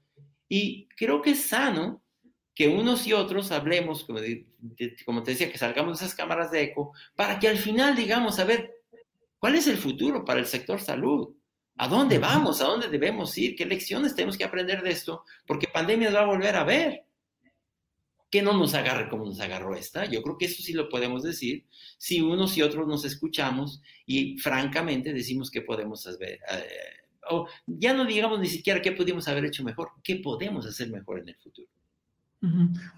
y 0.48 0.88
creo 0.96 1.22
que 1.22 1.30
es 1.30 1.44
sano 1.44 2.02
que 2.54 2.68
unos 2.68 3.06
y 3.06 3.12
otros 3.12 3.52
hablemos, 3.52 4.04
como, 4.04 4.18
te 5.22 5.30
decía, 5.30 5.52
que 5.52 5.58
salgamos 5.58 5.98
de 5.98 6.06
esas 6.06 6.16
cámaras 6.16 6.50
de 6.50 6.62
eco, 6.62 6.92
para 7.14 7.38
que 7.38 7.48
al 7.48 7.58
final 7.58 7.94
digamos, 7.94 8.38
a 8.38 8.44
ver, 8.44 8.72
¿cuál 9.38 9.56
es 9.56 9.66
el 9.66 9.76
futuro 9.76 10.24
para 10.24 10.40
el 10.40 10.46
sector 10.46 10.80
salud? 10.80 11.36
¿A 11.76 11.86
dónde 11.86 12.18
vamos? 12.18 12.62
¿A 12.62 12.64
dónde 12.64 12.88
debemos 12.88 13.36
ir? 13.36 13.54
¿Qué 13.54 13.66
lecciones 13.66 14.14
tenemos 14.14 14.38
que 14.38 14.44
aprender 14.44 14.82
de 14.82 14.90
esto? 14.90 15.24
Porque 15.46 15.68
pandemia 15.68 16.10
va 16.10 16.20
a 16.20 16.26
volver 16.26 16.56
a 16.56 16.64
ver 16.64 17.05
que 18.36 18.42
no 18.42 18.52
nos 18.52 18.74
agarre 18.74 19.08
como 19.08 19.24
nos 19.24 19.40
agarró 19.40 19.74
esta. 19.74 20.04
Yo 20.04 20.22
creo 20.22 20.36
que 20.36 20.44
eso 20.44 20.62
sí 20.62 20.74
lo 20.74 20.90
podemos 20.90 21.22
decir 21.22 21.64
si 21.96 22.20
unos 22.20 22.54
y 22.58 22.60
otros 22.60 22.86
nos 22.86 23.06
escuchamos 23.06 23.80
y 24.04 24.38
francamente 24.40 25.14
decimos 25.14 25.50
que 25.50 25.62
podemos 25.62 26.06
hacer, 26.06 26.32
eh, 26.32 26.66
o 27.30 27.46
ya 27.66 27.94
no 27.94 28.04
digamos 28.04 28.38
ni 28.38 28.48
siquiera 28.48 28.82
qué 28.82 28.92
pudimos 28.92 29.26
haber 29.26 29.46
hecho 29.46 29.64
mejor, 29.64 29.88
qué 30.04 30.16
podemos 30.16 30.66
hacer 30.66 30.90
mejor 30.90 31.20
en 31.20 31.30
el 31.30 31.36
futuro. 31.36 31.66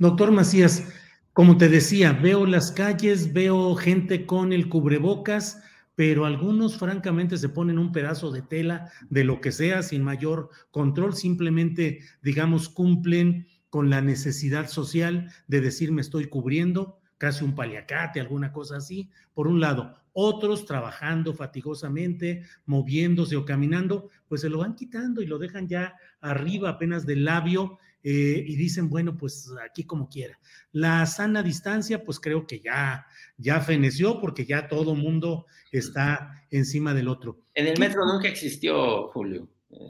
Doctor 0.01 0.33
Macías, 0.33 0.93
como 1.35 1.57
te 1.57 1.69
decía, 1.69 2.13
veo 2.13 2.45
las 2.45 2.73
calles, 2.73 3.33
veo 3.33 3.77
gente 3.77 4.27
con 4.27 4.53
el 4.53 4.69
cubrebocas, 4.69 5.63
pero 5.95 6.27
algunos 6.27 6.79
francamente 6.79 7.39
se 7.39 7.49
ponen 7.49 7.79
un 7.79 7.93
pedazo 7.93 8.33
de 8.33 8.43
tela 8.43 8.91
de 9.09 9.23
lo 9.23 9.41
que 9.41 9.53
sea 9.53 9.85
sin 9.85 10.03
mayor 10.03 10.51
control, 10.73 11.15
simplemente, 11.15 12.01
digamos, 12.23 12.69
cumplen 12.69 13.47
con 13.71 13.91
la 13.91 14.01
necesidad 14.01 14.69
social 14.69 15.33
de 15.47 15.61
decir 15.61 15.93
me 15.93 16.01
estoy 16.01 16.27
cubriendo, 16.27 16.99
casi 17.19 17.45
un 17.45 17.55
paliacate, 17.55 18.21
alguna 18.21 18.53
cosa 18.53 18.77
así, 18.77 19.11
por 19.35 19.49
un 19.49 19.61
lado. 19.61 19.95
Otros 20.13 20.65
trabajando 20.67 21.35
fatigosamente, 21.35 22.43
moviéndose 22.67 23.37
o 23.37 23.45
caminando, 23.45 24.09
pues 24.29 24.41
se 24.41 24.49
lo 24.49 24.59
van 24.59 24.75
quitando 24.75 25.23
y 25.23 25.27
lo 25.27 25.39
dejan 25.39 25.69
ya 25.69 25.97
arriba 26.21 26.71
apenas 26.71 27.07
del 27.07 27.25
labio 27.25 27.79
eh, 28.03 28.45
y 28.47 28.57
dicen, 28.57 28.89
bueno, 28.89 29.17
pues 29.17 29.51
aquí 29.65 29.85
como 29.85 30.09
quiera. 30.09 30.39
La 30.73 31.05
sana 31.07 31.43
distancia, 31.43 32.05
pues 32.05 32.21
creo 32.21 32.47
que 32.47 32.61
ya, 32.61 33.07
ya 33.37 33.61
feneció 33.61 34.21
porque 34.21 34.47
ya 34.47 34.69
todo 34.69 34.95
mundo 34.95 35.47
está 35.73 36.45
encima 36.51 36.95
del 36.95 37.09
otro. 37.09 37.41
En 37.55 37.67
el 37.67 37.79
metro 37.79 38.07
nunca 38.07 38.29
existió, 38.29 39.09
Julio. 39.09 39.49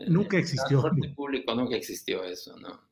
Nunca 0.09 0.39
existió. 0.39 0.85
En 0.91 1.05
el 1.05 1.15
público 1.15 1.55
nunca 1.55 1.77
existió 1.77 2.25
eso, 2.25 2.57
¿no? 2.59 2.89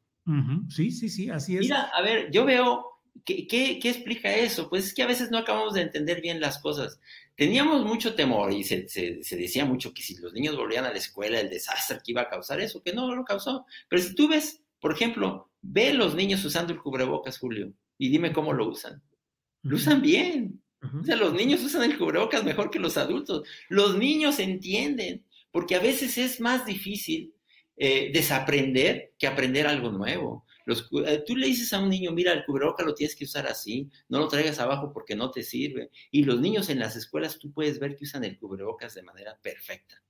Sí, 0.68 0.90
sí, 0.90 1.08
sí, 1.08 1.30
así 1.30 1.56
es. 1.56 1.62
Mira, 1.62 1.82
a 1.94 2.02
ver, 2.02 2.30
yo 2.32 2.44
veo, 2.44 2.84
¿qué, 3.24 3.46
qué, 3.46 3.78
explica 3.82 4.34
eso? 4.34 4.68
Pues 4.68 4.86
es 4.86 4.94
que 4.94 5.02
a 5.02 5.06
veces 5.06 5.30
no 5.30 5.38
acabamos 5.38 5.74
de 5.74 5.82
entender 5.82 6.20
bien 6.20 6.40
las 6.40 6.58
cosas. 6.58 7.00
Teníamos 7.36 7.84
mucho 7.84 8.14
temor 8.14 8.52
y 8.52 8.64
se, 8.64 8.88
se, 8.88 9.36
decía 9.36 9.64
mucho 9.64 9.94
que 9.94 10.02
si 10.02 10.16
los 10.16 10.32
niños 10.32 10.56
volvían 10.56 10.84
a 10.84 10.90
la 10.90 10.98
escuela, 10.98 11.38
el 11.38 11.50
desastre 11.50 11.98
que 12.04 12.12
iba 12.12 12.22
a 12.22 12.28
causar 12.28 12.60
eso, 12.60 12.82
que 12.82 12.92
no 12.92 13.14
lo 13.14 13.24
causó. 13.24 13.66
Pero 13.88 14.02
si 14.02 14.14
tú 14.14 14.28
ves, 14.28 14.62
por 14.80 14.92
ejemplo, 14.92 15.50
ve 15.62 15.94
los 15.94 16.14
niños 16.14 16.44
usando 16.44 16.72
el 16.72 16.80
cubrebocas, 16.80 17.38
Julio, 17.38 17.72
y 17.98 18.08
dime 18.08 18.32
cómo 18.32 18.52
lo 18.52 18.68
usan. 18.68 19.02
Lo 19.62 19.76
usan 19.76 20.02
bien. 20.02 20.60
O 20.82 21.04
sea, 21.04 21.16
los 21.16 21.34
niños 21.34 21.62
usan 21.62 21.84
el 21.84 21.98
cubrebocas 21.98 22.44
mejor 22.44 22.70
que 22.70 22.78
los 22.78 22.96
adultos. 22.96 23.46
Los 23.68 23.96
niños 23.96 24.38
entienden, 24.38 25.24
porque 25.50 25.74
a 25.74 25.80
veces 25.80 26.18
es 26.18 26.40
más 26.40 26.66
difícil 26.66 27.34
eh, 27.76 28.10
desaprender 28.12 29.12
que 29.18 29.26
aprender 29.26 29.66
algo 29.66 29.90
nuevo. 29.90 30.46
Los, 30.64 30.88
eh, 31.06 31.22
tú 31.26 31.36
le 31.36 31.46
dices 31.46 31.72
a 31.72 31.78
un 31.78 31.90
niño, 31.90 32.10
mira, 32.12 32.32
el 32.32 32.44
cubrebocas 32.44 32.84
lo 32.86 32.94
tienes 32.94 33.14
que 33.14 33.24
usar 33.24 33.46
así, 33.46 33.90
no 34.08 34.18
lo 34.18 34.28
traigas 34.28 34.58
abajo 34.58 34.92
porque 34.92 35.14
no 35.14 35.30
te 35.30 35.42
sirve. 35.42 35.90
Y 36.10 36.24
los 36.24 36.40
niños 36.40 36.68
en 36.70 36.78
las 36.78 36.96
escuelas, 36.96 37.38
tú 37.38 37.52
puedes 37.52 37.78
ver 37.78 37.96
que 37.96 38.04
usan 38.04 38.24
el 38.24 38.38
cubrebocas 38.38 38.94
de 38.94 39.02
manera 39.02 39.38
perfecta. 39.42 40.02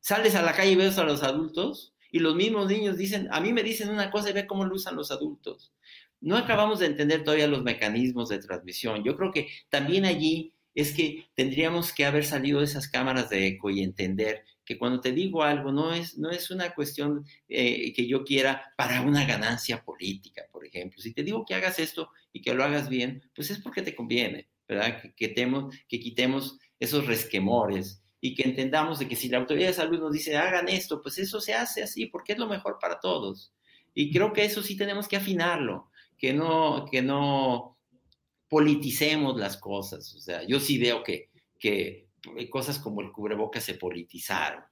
Sales 0.00 0.34
a 0.34 0.42
la 0.42 0.54
calle 0.54 0.72
y 0.72 0.76
ves 0.76 0.98
a 0.98 1.04
los 1.04 1.22
adultos 1.22 1.94
y 2.10 2.20
los 2.20 2.34
mismos 2.34 2.68
niños 2.68 2.96
dicen, 2.96 3.28
a 3.30 3.40
mí 3.40 3.52
me 3.52 3.62
dicen 3.62 3.90
una 3.90 4.10
cosa 4.10 4.30
y 4.30 4.32
ve 4.32 4.46
cómo 4.46 4.64
lo 4.64 4.74
usan 4.74 4.96
los 4.96 5.10
adultos. 5.10 5.72
No 6.20 6.36
acabamos 6.36 6.78
de 6.78 6.86
entender 6.86 7.24
todavía 7.24 7.46
los 7.46 7.62
mecanismos 7.62 8.28
de 8.28 8.38
transmisión. 8.38 9.04
Yo 9.04 9.16
creo 9.16 9.32
que 9.32 9.48
también 9.68 10.04
allí 10.04 10.54
es 10.74 10.92
que 10.92 11.28
tendríamos 11.34 11.92
que 11.92 12.04
haber 12.04 12.24
salido 12.24 12.60
de 12.60 12.66
esas 12.66 12.88
cámaras 12.88 13.28
de 13.30 13.46
eco 13.46 13.70
y 13.70 13.82
entender 13.82 14.44
que 14.64 14.78
cuando 14.78 15.00
te 15.00 15.12
digo 15.12 15.42
algo 15.42 15.72
no 15.72 15.92
es, 15.92 16.16
no 16.16 16.30
es 16.30 16.50
una 16.50 16.74
cuestión 16.74 17.24
eh, 17.48 17.92
que 17.92 18.06
yo 18.06 18.22
quiera 18.22 18.72
para 18.76 19.00
una 19.02 19.24
ganancia 19.24 19.82
política, 19.82 20.44
por 20.52 20.64
ejemplo. 20.64 21.00
Si 21.00 21.12
te 21.12 21.24
digo 21.24 21.44
que 21.44 21.54
hagas 21.54 21.78
esto 21.80 22.10
y 22.32 22.40
que 22.40 22.54
lo 22.54 22.62
hagas 22.62 22.88
bien, 22.88 23.22
pues 23.34 23.50
es 23.50 23.58
porque 23.58 23.82
te 23.82 23.96
conviene, 23.96 24.48
¿verdad? 24.68 25.02
Que, 25.02 25.34
que 25.88 26.00
quitemos 26.00 26.58
esos 26.78 27.06
resquemores 27.06 28.02
y 28.20 28.34
que 28.34 28.42
entendamos 28.42 28.98
de 28.98 29.08
que 29.08 29.16
si 29.16 29.28
la 29.28 29.38
autoridad 29.38 29.68
de 29.68 29.74
salud 29.74 29.98
nos 29.98 30.12
dice 30.12 30.36
hagan 30.36 30.68
esto, 30.68 31.02
pues 31.02 31.18
eso 31.18 31.40
se 31.40 31.54
hace 31.54 31.82
así 31.82 32.06
porque 32.06 32.34
es 32.34 32.38
lo 32.38 32.46
mejor 32.46 32.78
para 32.80 33.00
todos. 33.00 33.52
Y 33.94 34.12
creo 34.12 34.32
que 34.32 34.44
eso 34.44 34.62
sí 34.62 34.76
tenemos 34.76 35.08
que 35.08 35.16
afinarlo, 35.16 35.90
que 36.16 36.32
no, 36.32 36.86
que 36.90 37.02
no 37.02 37.76
politicemos 38.50 39.38
las 39.38 39.56
cosas. 39.56 40.14
O 40.14 40.20
sea, 40.20 40.42
yo 40.46 40.60
sí 40.60 40.76
veo 40.76 41.02
que, 41.02 41.30
que 41.58 42.08
cosas 42.50 42.78
como 42.78 43.00
el 43.00 43.12
cubreboca 43.12 43.60
se 43.60 43.74
politizaron. 43.74 44.62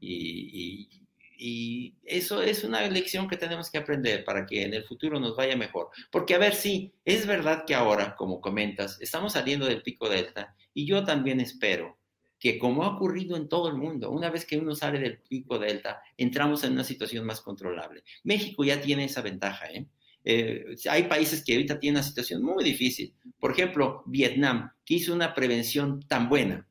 Y, 0.00 0.88
y, 1.36 1.94
eso 2.04 2.42
es 2.42 2.62
una 2.64 2.86
lección 2.88 3.28
que 3.28 3.36
tenemos 3.36 3.70
que 3.70 3.78
aprender 3.78 4.24
para 4.24 4.46
que 4.46 4.62
en 4.62 4.72
el 4.72 4.84
futuro 4.84 5.18
nos 5.18 5.36
vaya 5.36 5.56
mejor. 5.56 5.90
Porque, 6.10 6.34
a 6.34 6.38
ver, 6.38 6.54
sí, 6.54 6.92
es 7.04 7.26
verdad 7.26 7.64
que 7.66 7.74
ahora, 7.74 8.14
como 8.14 8.40
comentas, 8.40 8.98
estamos 9.00 9.32
saliendo 9.32 9.66
del 9.66 9.82
pico 9.82 10.08
delta 10.08 10.54
y 10.72 10.86
yo 10.86 11.04
también 11.04 11.40
espero 11.40 11.98
que 12.38 12.58
como 12.58 12.84
ha 12.84 12.94
ocurrido 12.94 13.36
en 13.36 13.48
todo 13.48 13.68
el 13.68 13.74
mundo, 13.74 14.10
una 14.10 14.30
vez 14.30 14.44
que 14.44 14.58
uno 14.58 14.74
sale 14.74 14.98
del 14.98 15.18
pico 15.18 15.58
delta, 15.58 16.02
entramos 16.16 16.62
en 16.62 16.72
una 16.72 16.84
situación 16.84 17.24
más 17.24 17.40
controlable. 17.40 18.04
México 18.22 18.64
ya 18.64 18.80
tiene 18.80 19.04
esa 19.04 19.22
ventaja, 19.22 19.66
¿eh? 19.70 19.86
Eh, 20.24 20.74
hay 20.88 21.04
países 21.04 21.44
que 21.44 21.52
ahorita 21.52 21.78
tienen 21.78 21.98
una 21.98 22.08
situación 22.08 22.42
muy 22.42 22.64
difícil. 22.64 23.14
Por 23.38 23.52
ejemplo, 23.52 24.02
Vietnam, 24.06 24.72
que 24.84 24.94
hizo 24.94 25.14
una 25.14 25.34
prevención 25.34 26.00
tan 26.08 26.28
buena 26.28 26.66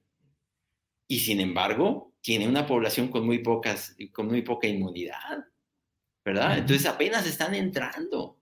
y 1.07 1.19
sin 1.19 1.39
embargo 1.39 2.13
tiene 2.21 2.47
una 2.47 2.65
población 2.65 3.09
con 3.09 3.25
muy, 3.25 3.39
pocas, 3.39 3.95
con 4.11 4.27
muy 4.27 4.41
poca 4.41 4.67
inmunidad, 4.67 5.45
¿verdad? 6.25 6.57
Entonces 6.57 6.87
apenas 6.87 7.27
están 7.27 7.53
entrando 7.53 8.39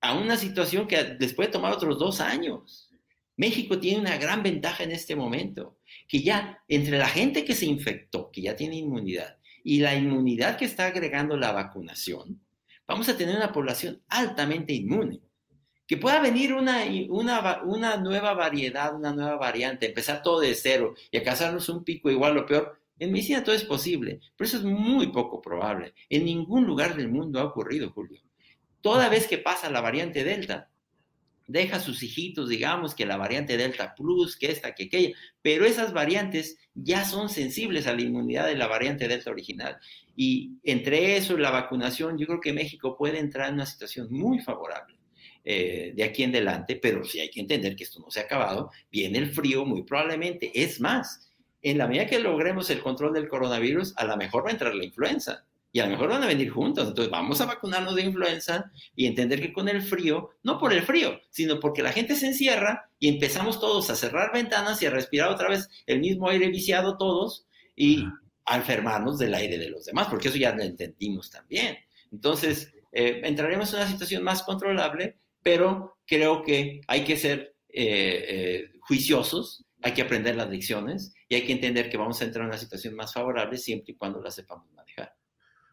a 0.00 0.16
una 0.16 0.36
situación 0.36 0.86
que 0.86 1.16
les 1.18 1.34
puede 1.34 1.50
tomar 1.50 1.72
otros 1.72 1.98
dos 1.98 2.20
años. 2.20 2.90
México 3.36 3.78
tiene 3.78 4.00
una 4.00 4.16
gran 4.16 4.42
ventaja 4.42 4.84
en 4.84 4.92
este 4.92 5.16
momento, 5.16 5.78
que 6.08 6.22
ya 6.22 6.62
entre 6.68 6.98
la 6.98 7.08
gente 7.08 7.44
que 7.44 7.54
se 7.54 7.66
infectó, 7.66 8.30
que 8.30 8.42
ya 8.42 8.56
tiene 8.56 8.76
inmunidad, 8.76 9.38
y 9.64 9.80
la 9.80 9.94
inmunidad 9.94 10.56
que 10.56 10.64
está 10.64 10.86
agregando 10.86 11.36
la 11.36 11.52
vacunación, 11.52 12.40
vamos 12.90 13.08
a 13.08 13.16
tener 13.16 13.36
una 13.36 13.52
población 13.52 14.02
altamente 14.08 14.72
inmune. 14.72 15.20
Que 15.86 15.96
pueda 15.96 16.20
venir 16.20 16.52
una, 16.52 16.84
una, 17.08 17.62
una 17.62 17.96
nueva 17.96 18.34
variedad, 18.34 18.94
una 18.94 19.12
nueva 19.12 19.36
variante, 19.36 19.86
empezar 19.86 20.22
todo 20.22 20.40
de 20.40 20.54
cero 20.56 20.94
y 21.10 21.16
alcanzarnos 21.16 21.68
un 21.68 21.84
pico 21.84 22.10
igual 22.10 22.36
o 22.38 22.46
peor, 22.46 22.80
en 22.98 23.12
medicina 23.12 23.44
todo 23.44 23.54
es 23.54 23.64
posible, 23.64 24.20
pero 24.36 24.46
eso 24.46 24.58
es 24.58 24.64
muy 24.64 25.08
poco 25.08 25.40
probable. 25.40 25.94
En 26.08 26.24
ningún 26.24 26.66
lugar 26.66 26.96
del 26.96 27.08
mundo 27.08 27.40
ha 27.40 27.44
ocurrido, 27.44 27.90
Julio. 27.90 28.20
Toda 28.80 29.08
vez 29.08 29.28
que 29.28 29.38
pasa 29.38 29.70
la 29.70 29.80
variante 29.80 30.24
Delta, 30.24 30.69
deja 31.50 31.80
sus 31.80 32.02
hijitos, 32.02 32.48
digamos, 32.48 32.94
que 32.94 33.06
la 33.06 33.16
variante 33.16 33.56
Delta 33.56 33.94
Plus, 33.94 34.36
que 34.36 34.50
esta, 34.50 34.74
que 34.74 34.84
aquella, 34.84 35.16
pero 35.42 35.64
esas 35.64 35.92
variantes 35.92 36.58
ya 36.74 37.04
son 37.04 37.28
sensibles 37.28 37.86
a 37.86 37.94
la 37.94 38.02
inmunidad 38.02 38.46
de 38.46 38.56
la 38.56 38.68
variante 38.68 39.08
Delta 39.08 39.30
original. 39.30 39.78
Y 40.14 40.52
entre 40.62 41.16
eso 41.16 41.36
la 41.36 41.50
vacunación, 41.50 42.18
yo 42.18 42.26
creo 42.26 42.40
que 42.40 42.52
México 42.52 42.96
puede 42.96 43.18
entrar 43.18 43.48
en 43.48 43.54
una 43.54 43.66
situación 43.66 44.08
muy 44.10 44.40
favorable. 44.40 44.96
Eh, 45.42 45.94
de 45.96 46.04
aquí 46.04 46.22
en 46.22 46.30
adelante, 46.30 46.76
pero 46.76 47.02
sí 47.02 47.18
hay 47.18 47.30
que 47.30 47.40
entender 47.40 47.74
que 47.74 47.84
esto 47.84 47.98
no 47.98 48.10
se 48.10 48.20
ha 48.20 48.24
acabado, 48.24 48.70
viene 48.92 49.16
el 49.16 49.32
frío 49.32 49.64
muy 49.64 49.84
probablemente, 49.84 50.52
es 50.54 50.80
más, 50.80 51.32
en 51.62 51.78
la 51.78 51.88
medida 51.88 52.06
que 52.06 52.18
logremos 52.18 52.68
el 52.68 52.80
control 52.80 53.14
del 53.14 53.26
coronavirus, 53.26 53.94
a 53.96 54.04
lo 54.04 54.18
mejor 54.18 54.44
va 54.44 54.50
a 54.50 54.52
entrar 54.52 54.74
la 54.74 54.84
influenza, 54.84 55.46
y 55.72 55.80
a 55.80 55.84
lo 55.84 55.92
mejor 55.92 56.08
van 56.08 56.22
a 56.22 56.26
venir 56.26 56.50
juntos. 56.50 56.88
Entonces 56.88 57.10
vamos 57.10 57.40
a 57.40 57.46
vacunarnos 57.46 57.94
de 57.94 58.02
influenza 58.02 58.70
y 58.94 59.06
entender 59.06 59.40
que 59.40 59.52
con 59.52 59.68
el 59.68 59.82
frío, 59.82 60.30
no 60.42 60.58
por 60.58 60.72
el 60.72 60.82
frío, 60.82 61.20
sino 61.30 61.60
porque 61.60 61.82
la 61.82 61.92
gente 61.92 62.16
se 62.16 62.26
encierra 62.26 62.90
y 62.98 63.08
empezamos 63.08 63.60
todos 63.60 63.90
a 63.90 63.96
cerrar 63.96 64.32
ventanas 64.32 64.82
y 64.82 64.86
a 64.86 64.90
respirar 64.90 65.30
otra 65.30 65.48
vez 65.48 65.68
el 65.86 66.00
mismo 66.00 66.28
aire 66.28 66.48
viciado 66.48 66.96
todos 66.96 67.46
y 67.76 68.04
a 68.44 68.56
enfermarnos 68.56 69.18
del 69.18 69.34
aire 69.34 69.58
de 69.58 69.70
los 69.70 69.84
demás, 69.84 70.08
porque 70.08 70.28
eso 70.28 70.36
ya 70.36 70.54
lo 70.54 70.62
entendimos 70.62 71.30
también. 71.30 71.78
Entonces, 72.10 72.72
eh, 72.92 73.20
entraremos 73.24 73.72
en 73.72 73.80
una 73.80 73.88
situación 73.88 74.24
más 74.24 74.42
controlable, 74.42 75.18
pero 75.42 75.98
creo 76.06 76.42
que 76.42 76.80
hay 76.88 77.04
que 77.04 77.16
ser 77.16 77.54
eh, 77.68 78.24
eh, 78.28 78.70
juiciosos, 78.80 79.64
hay 79.82 79.94
que 79.94 80.02
aprender 80.02 80.34
las 80.34 80.50
lecciones 80.50 81.14
y 81.28 81.36
hay 81.36 81.46
que 81.46 81.52
entender 81.52 81.88
que 81.88 81.96
vamos 81.96 82.20
a 82.20 82.24
entrar 82.24 82.42
en 82.42 82.48
una 82.48 82.58
situación 82.58 82.94
más 82.94 83.14
favorable 83.14 83.56
siempre 83.56 83.92
y 83.92 83.96
cuando 83.96 84.20
la 84.20 84.30
sepamos 84.30 84.70
manejar. 84.72 85.14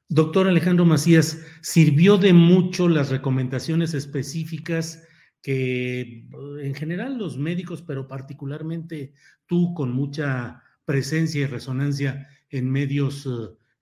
Doctor 0.10 0.48
Alejandro 0.48 0.86
Macías, 0.86 1.46
¿sirvió 1.62 2.18
de 2.18 2.32
mucho 2.32 2.88
las 2.88 3.10
recomendaciones 3.10 3.94
específicas 3.94 5.04
que 5.42 6.28
en 6.62 6.74
general 6.76 7.18
los 7.18 7.38
médicos, 7.38 7.82
pero 7.82 8.08
particularmente 8.08 9.14
tú 9.48 9.74
con 9.74 9.92
mucha 9.92 10.64
presencia 10.86 11.42
y 11.42 11.46
resonancia 11.46 12.30
en 12.50 12.72
medios 12.72 13.28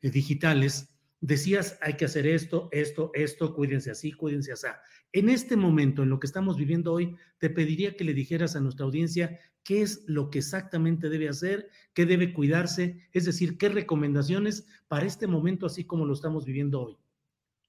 eh, 0.01 0.09
digitales, 0.09 0.95
decías 1.21 1.77
hay 1.81 1.93
que 1.93 2.05
hacer 2.05 2.25
esto, 2.25 2.69
esto, 2.71 3.11
esto, 3.13 3.53
cuídense 3.53 3.91
así, 3.91 4.11
cuídense 4.11 4.51
así. 4.51 4.67
En 5.11 5.29
este 5.29 5.55
momento, 5.55 6.01
en 6.01 6.09
lo 6.09 6.19
que 6.19 6.27
estamos 6.27 6.57
viviendo 6.57 6.91
hoy, 6.91 7.15
te 7.37 7.51
pediría 7.51 7.95
que 7.95 8.03
le 8.03 8.15
dijeras 8.15 8.55
a 8.55 8.61
nuestra 8.61 8.85
audiencia 8.85 9.39
qué 9.65 9.81
es 9.81 10.03
lo 10.05 10.29
que 10.29 10.37
exactamente 10.39 11.09
debe 11.09 11.27
hacer, 11.27 11.69
qué 11.93 12.05
debe 12.05 12.31
cuidarse, 12.31 13.09
es 13.11 13.25
decir, 13.25 13.57
qué 13.57 13.67
recomendaciones 13.67 14.67
para 14.87 15.07
este 15.07 15.27
momento 15.27 15.65
así 15.65 15.83
como 15.83 16.05
lo 16.05 16.13
estamos 16.13 16.45
viviendo 16.45 16.81
hoy. 16.81 16.97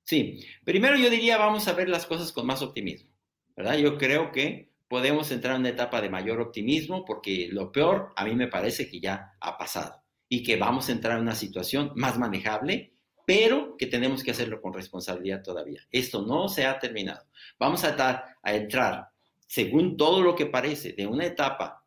Sí, 0.04 0.44
primero 0.62 0.96
yo 0.96 1.10
diría 1.10 1.38
vamos 1.38 1.66
a 1.66 1.72
ver 1.72 1.88
las 1.88 2.06
cosas 2.06 2.30
con 2.30 2.46
más 2.46 2.62
optimismo, 2.62 3.10
¿verdad? 3.56 3.78
Yo 3.78 3.98
creo 3.98 4.30
que 4.30 4.70
podemos 4.86 5.32
entrar 5.32 5.54
en 5.54 5.62
una 5.62 5.70
etapa 5.70 6.00
de 6.00 6.10
mayor 6.10 6.40
optimismo 6.40 7.04
porque 7.04 7.48
lo 7.50 7.72
peor 7.72 8.12
a 8.14 8.24
mí 8.24 8.36
me 8.36 8.46
parece 8.46 8.88
que 8.88 9.00
ya 9.00 9.32
ha 9.40 9.56
pasado 9.56 10.04
y 10.28 10.42
que 10.42 10.56
vamos 10.56 10.88
a 10.88 10.92
entrar 10.92 11.16
en 11.16 11.22
una 11.22 11.34
situación 11.34 11.92
más 11.96 12.18
manejable 12.18 12.92
pero 13.24 13.76
que 13.76 13.86
tenemos 13.86 14.22
que 14.22 14.30
hacerlo 14.30 14.62
con 14.62 14.72
responsabilidad 14.72 15.42
todavía. 15.42 15.80
Esto 15.90 16.24
no 16.24 16.48
se 16.48 16.64
ha 16.64 16.78
terminado. 16.78 17.26
Vamos 17.58 17.82
a, 17.82 18.36
a 18.40 18.54
entrar, 18.54 19.08
según 19.48 19.96
todo 19.96 20.22
lo 20.22 20.36
que 20.36 20.46
parece, 20.46 20.92
de 20.92 21.08
una 21.08 21.26
etapa 21.26 21.85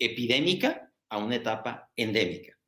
epidémica 0.00 0.92
a 1.08 1.18
una 1.18 1.36
etapa 1.36 1.88
endémica, 1.94 2.58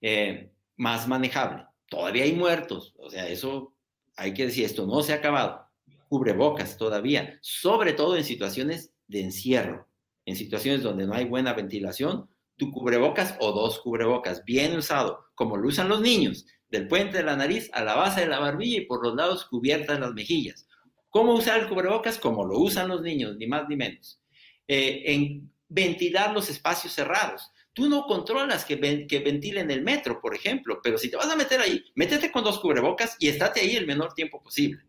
eh, 0.00 0.52
más 0.76 1.08
manejable. 1.08 1.64
Todavía 1.88 2.24
hay 2.24 2.32
muertos, 2.32 2.94
o 2.98 3.10
sea, 3.10 3.28
eso 3.28 3.74
hay 4.16 4.32
que 4.34 4.46
decir, 4.46 4.64
esto 4.64 4.86
no 4.86 5.02
se 5.02 5.12
ha 5.12 5.16
acabado. 5.16 5.66
Cubrebocas 6.08 6.76
todavía, 6.76 7.38
sobre 7.40 7.94
todo 7.94 8.16
en 8.16 8.24
situaciones 8.24 8.92
de 9.08 9.22
encierro, 9.22 9.88
en 10.26 10.36
situaciones 10.36 10.82
donde 10.82 11.06
no 11.06 11.14
hay 11.14 11.24
buena 11.24 11.54
ventilación, 11.54 12.28
tu 12.56 12.70
cubrebocas 12.70 13.36
o 13.40 13.52
dos 13.52 13.80
cubrebocas 13.80 14.44
bien 14.44 14.76
usado, 14.76 15.24
como 15.34 15.56
lo 15.56 15.68
usan 15.68 15.88
los 15.88 16.00
niños, 16.00 16.46
del 16.68 16.88
puente 16.88 17.18
de 17.18 17.24
la 17.24 17.36
nariz 17.36 17.70
a 17.72 17.84
la 17.84 17.94
base 17.94 18.22
de 18.22 18.28
la 18.28 18.38
barbilla 18.38 18.78
y 18.78 18.86
por 18.86 19.02
los 19.02 19.14
lados 19.14 19.44
cubiertas 19.44 20.00
las 20.00 20.12
mejillas. 20.12 20.66
¿Cómo 21.10 21.34
usar 21.34 21.60
el 21.60 21.68
cubrebocas? 21.68 22.18
Como 22.18 22.44
lo 22.44 22.58
usan 22.58 22.88
los 22.88 23.02
niños, 23.02 23.36
ni 23.36 23.46
más 23.46 23.68
ni 23.68 23.76
menos. 23.76 24.22
Eh, 24.66 25.02
en 25.06 25.51
ventilar 25.72 26.32
los 26.32 26.50
espacios 26.50 26.92
cerrados. 26.92 27.50
Tú 27.72 27.88
no 27.88 28.04
controlas 28.04 28.66
que, 28.66 28.76
ventilen 28.76 29.70
el 29.70 29.82
metro, 29.82 30.20
por 30.20 30.34
ejemplo, 30.34 30.80
pero 30.82 30.98
si 30.98 31.10
te 31.10 31.16
vas 31.16 31.30
a 31.30 31.36
meter 31.36 31.60
ahí, 31.60 31.82
métete 31.94 32.30
con 32.30 32.44
dos 32.44 32.60
cubrebocas 32.60 33.16
y 33.18 33.28
estate 33.28 33.60
ahí 33.60 33.76
el 33.76 33.86
menor 33.86 34.12
tiempo 34.12 34.42
posible. 34.42 34.82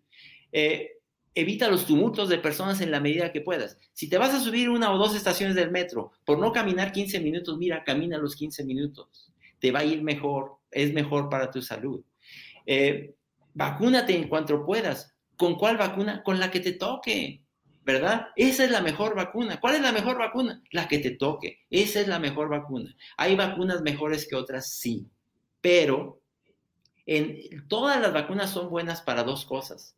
Eh, 0.52 0.92
evita 1.34 1.70
los 1.70 1.86
tumultos 1.86 2.28
de 2.28 2.38
personas 2.40 2.82
en 2.82 2.92
la 2.92 3.00
medida 3.00 3.32
que 3.32 3.40
puedas. 3.40 3.78
Si 3.94 4.10
te 4.10 4.18
vas 4.18 4.34
a 4.34 4.42
subir 4.42 4.70
una 4.70 4.92
o 4.92 4.98
dos 4.98 5.16
estaciones 5.16 5.56
del 5.56 5.72
metro 5.72 6.12
por 6.26 6.38
no 6.38 6.52
caminar 6.52 6.92
15 6.92 7.22
minutos, 7.22 7.58
mira, 7.58 7.86
camina 7.86 8.18
los 8.18 8.36
15 8.36 8.66
minutos. 8.66 9.32
Te 9.60 9.72
va 9.72 9.80
a 9.80 9.86
ir 9.86 10.04
mejor, 10.04 10.58
es 10.70 10.94
mejor 10.94 11.30
para 11.30 11.50
tu 11.50 11.62
salud. 11.62 12.04
Eh, 12.66 13.16
vacúnate 13.54 14.14
en 14.14 14.28
cuanto 14.28 14.66
puedas. 14.66 15.16
¿Con 15.38 15.56
cuál 15.56 15.78
vacuna? 15.78 16.22
Con 16.22 16.38
la 16.38 16.52
que 16.52 16.60
te 16.60 16.74
toque, 16.74 17.43
¿verdad? 17.84 18.28
Esa 18.36 18.64
es 18.64 18.72
la 18.72 18.82
mejor 18.82 19.16
vacuna. 19.16 19.60
¿Cuál 19.60 19.76
es 19.76 19.82
la 19.82 19.92
mejor 19.92 20.18
vacuna? 20.18 20.62
La 20.72 20.88
que 20.88 21.00
te 21.00 21.12
toque. 21.12 21.60
Esa 21.70 22.02
es 22.02 22.08
la 22.08 22.20
mejor 22.20 22.50
vacuna. 22.50 22.96
¿Hay 23.18 23.36
vacunas 23.36 23.82
mejores 23.82 24.28
que 24.28 24.36
otras? 24.36 24.72
Sí. 24.72 25.06
Pero 25.62 26.22
en, 27.06 27.68
todas 27.68 28.02
las 28.02 28.14
vacunas 28.14 28.52
son 28.52 28.70
buenas 28.70 29.02
para 29.02 29.24
dos 29.24 29.46
cosas. 29.46 29.96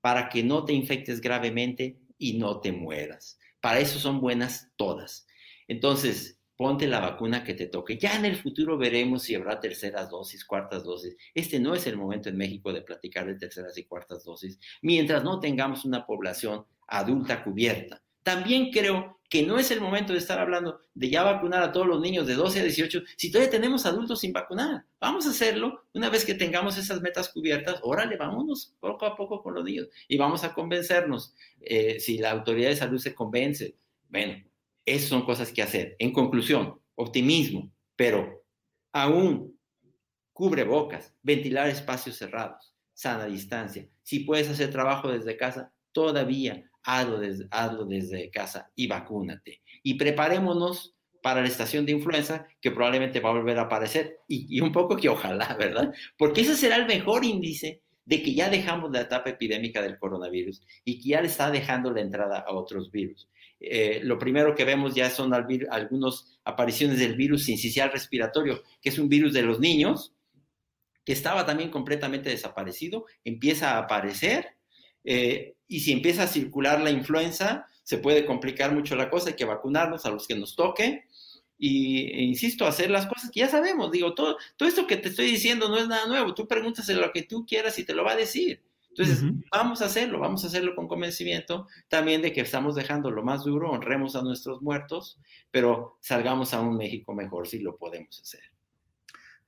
Para 0.00 0.28
que 0.28 0.42
no 0.42 0.64
te 0.64 0.72
infectes 0.72 1.20
gravemente 1.20 1.96
y 2.18 2.38
no 2.38 2.60
te 2.60 2.72
mueras. 2.72 3.38
Para 3.60 3.80
eso 3.80 3.98
son 3.98 4.20
buenas 4.20 4.70
todas. 4.76 5.26
Entonces, 5.66 6.35
ponte 6.56 6.86
la 6.86 7.00
vacuna 7.00 7.44
que 7.44 7.54
te 7.54 7.66
toque. 7.66 7.98
Ya 7.98 8.16
en 8.16 8.24
el 8.24 8.36
futuro 8.36 8.78
veremos 8.78 9.22
si 9.22 9.34
habrá 9.34 9.60
terceras 9.60 10.10
dosis, 10.10 10.44
cuartas 10.44 10.84
dosis. 10.84 11.16
Este 11.34 11.60
no 11.60 11.74
es 11.74 11.86
el 11.86 11.96
momento 11.96 12.28
en 12.28 12.36
México 12.36 12.72
de 12.72 12.82
platicar 12.82 13.26
de 13.26 13.34
terceras 13.34 13.76
y 13.78 13.84
cuartas 13.84 14.24
dosis, 14.24 14.58
mientras 14.82 15.22
no 15.22 15.40
tengamos 15.40 15.84
una 15.84 16.06
población 16.06 16.64
adulta 16.86 17.42
cubierta. 17.44 18.02
También 18.22 18.70
creo 18.70 19.16
que 19.28 19.42
no 19.42 19.58
es 19.58 19.70
el 19.70 19.80
momento 19.80 20.12
de 20.12 20.18
estar 20.18 20.38
hablando 20.38 20.80
de 20.94 21.10
ya 21.10 21.22
vacunar 21.22 21.62
a 21.62 21.72
todos 21.72 21.86
los 21.86 22.00
niños 22.00 22.26
de 22.26 22.34
12 22.34 22.60
a 22.60 22.62
18, 22.62 23.02
si 23.16 23.30
todavía 23.30 23.50
tenemos 23.50 23.86
adultos 23.86 24.20
sin 24.20 24.32
vacunar. 24.32 24.84
Vamos 25.00 25.26
a 25.26 25.30
hacerlo 25.30 25.84
una 25.94 26.10
vez 26.10 26.24
que 26.24 26.34
tengamos 26.34 26.78
esas 26.78 27.00
metas 27.00 27.28
cubiertas, 27.28 27.80
órale, 27.82 28.16
vámonos 28.16 28.74
poco 28.80 29.06
a 29.06 29.16
poco 29.16 29.42
con 29.42 29.54
los 29.54 29.64
niños 29.64 29.88
y 30.08 30.16
vamos 30.16 30.44
a 30.44 30.54
convencernos. 30.54 31.34
Eh, 31.60 31.98
si 32.00 32.18
la 32.18 32.30
autoridad 32.30 32.68
de 32.70 32.76
salud 32.76 32.98
se 32.98 33.14
convence, 33.14 33.74
bueno, 34.08 34.44
esas 34.86 35.08
son 35.08 35.26
cosas 35.26 35.52
que 35.52 35.62
hacer. 35.62 35.96
En 35.98 36.12
conclusión, 36.12 36.80
optimismo, 36.94 37.70
pero 37.96 38.44
aún 38.92 39.58
cubre 40.32 40.64
bocas, 40.64 41.14
ventilar 41.22 41.68
espacios 41.68 42.16
cerrados, 42.16 42.74
sana 42.94 43.26
distancia. 43.26 43.88
Si 44.02 44.20
puedes 44.20 44.48
hacer 44.48 44.70
trabajo 44.70 45.10
desde 45.10 45.36
casa, 45.36 45.72
todavía 45.92 46.64
hazlo 46.82 47.18
desde, 47.18 47.48
hazlo 47.50 47.84
desde 47.84 48.30
casa 48.30 48.70
y 48.74 48.86
vacúnate. 48.86 49.60
Y 49.82 49.94
preparémonos 49.94 50.94
para 51.22 51.40
la 51.40 51.48
estación 51.48 51.84
de 51.84 51.92
influenza 51.92 52.46
que 52.60 52.70
probablemente 52.70 53.18
va 53.18 53.30
a 53.30 53.32
volver 53.32 53.58
a 53.58 53.62
aparecer 53.62 54.20
y, 54.28 54.60
un 54.60 54.70
poco 54.70 54.96
que 54.96 55.08
ojalá, 55.08 55.54
¿verdad? 55.58 55.92
Porque 56.16 56.42
ese 56.42 56.54
será 56.54 56.76
el 56.76 56.86
mejor 56.86 57.24
índice 57.24 57.82
de 58.04 58.22
que 58.22 58.34
ya 58.34 58.48
dejamos 58.48 58.92
la 58.92 59.00
etapa 59.00 59.30
epidémica 59.30 59.82
del 59.82 59.98
coronavirus 59.98 60.62
y 60.84 61.00
que 61.00 61.08
ya 61.08 61.20
le 61.20 61.26
está 61.26 61.50
dejando 61.50 61.90
la 61.90 62.00
entrada 62.00 62.38
a 62.38 62.52
otros 62.52 62.92
virus. 62.92 63.28
Eh, 63.60 64.00
lo 64.02 64.18
primero 64.18 64.54
que 64.54 64.64
vemos 64.64 64.94
ya 64.94 65.10
son 65.10 65.32
algunas 65.34 66.38
apariciones 66.44 66.98
del 66.98 67.16
virus 67.16 67.44
sincicial 67.44 67.90
respiratorio, 67.90 68.62
que 68.80 68.90
es 68.90 68.98
un 68.98 69.08
virus 69.08 69.32
de 69.32 69.42
los 69.42 69.60
niños, 69.60 70.12
que 71.04 71.12
estaba 71.12 71.46
también 71.46 71.70
completamente 71.70 72.30
desaparecido, 72.30 73.06
empieza 73.24 73.72
a 73.72 73.78
aparecer 73.78 74.56
eh, 75.04 75.54
y 75.68 75.80
si 75.80 75.92
empieza 75.92 76.24
a 76.24 76.28
circular 76.28 76.80
la 76.80 76.90
influenza, 76.90 77.66
se 77.84 77.98
puede 77.98 78.26
complicar 78.26 78.72
mucho 78.72 78.96
la 78.96 79.08
cosa, 79.08 79.28
hay 79.28 79.36
que 79.36 79.44
vacunarnos 79.44 80.04
a 80.04 80.10
los 80.10 80.26
que 80.26 80.34
nos 80.34 80.56
toque. 80.56 81.04
Y 81.58 82.10
e 82.10 82.22
insisto, 82.22 82.66
hacer 82.66 82.90
las 82.90 83.06
cosas 83.06 83.30
que 83.30 83.40
ya 83.40 83.48
sabemos. 83.48 83.90
Digo, 83.90 84.14
todo, 84.14 84.36
todo 84.56 84.68
esto 84.68 84.86
que 84.86 84.96
te 84.96 85.08
estoy 85.08 85.26
diciendo 85.26 85.68
no 85.68 85.78
es 85.78 85.88
nada 85.88 86.06
nuevo. 86.06 86.34
Tú 86.34 86.46
preguntas 86.46 86.88
lo 86.88 87.12
que 87.12 87.22
tú 87.22 87.46
quieras 87.46 87.78
y 87.78 87.84
te 87.84 87.94
lo 87.94 88.04
va 88.04 88.12
a 88.12 88.16
decir. 88.16 88.60
Entonces, 88.98 89.30
vamos 89.52 89.82
a 89.82 89.86
hacerlo, 89.86 90.18
vamos 90.18 90.44
a 90.44 90.46
hacerlo 90.46 90.74
con 90.74 90.88
convencimiento 90.88 91.66
también 91.88 92.22
de 92.22 92.32
que 92.32 92.40
estamos 92.40 92.74
dejando 92.74 93.10
lo 93.10 93.22
más 93.22 93.44
duro, 93.44 93.70
honremos 93.70 94.16
a 94.16 94.22
nuestros 94.22 94.62
muertos, 94.62 95.20
pero 95.50 95.98
salgamos 96.00 96.54
a 96.54 96.60
un 96.60 96.76
México 96.76 97.14
mejor 97.14 97.46
si 97.46 97.58
lo 97.58 97.76
podemos 97.76 98.20
hacer. 98.20 98.40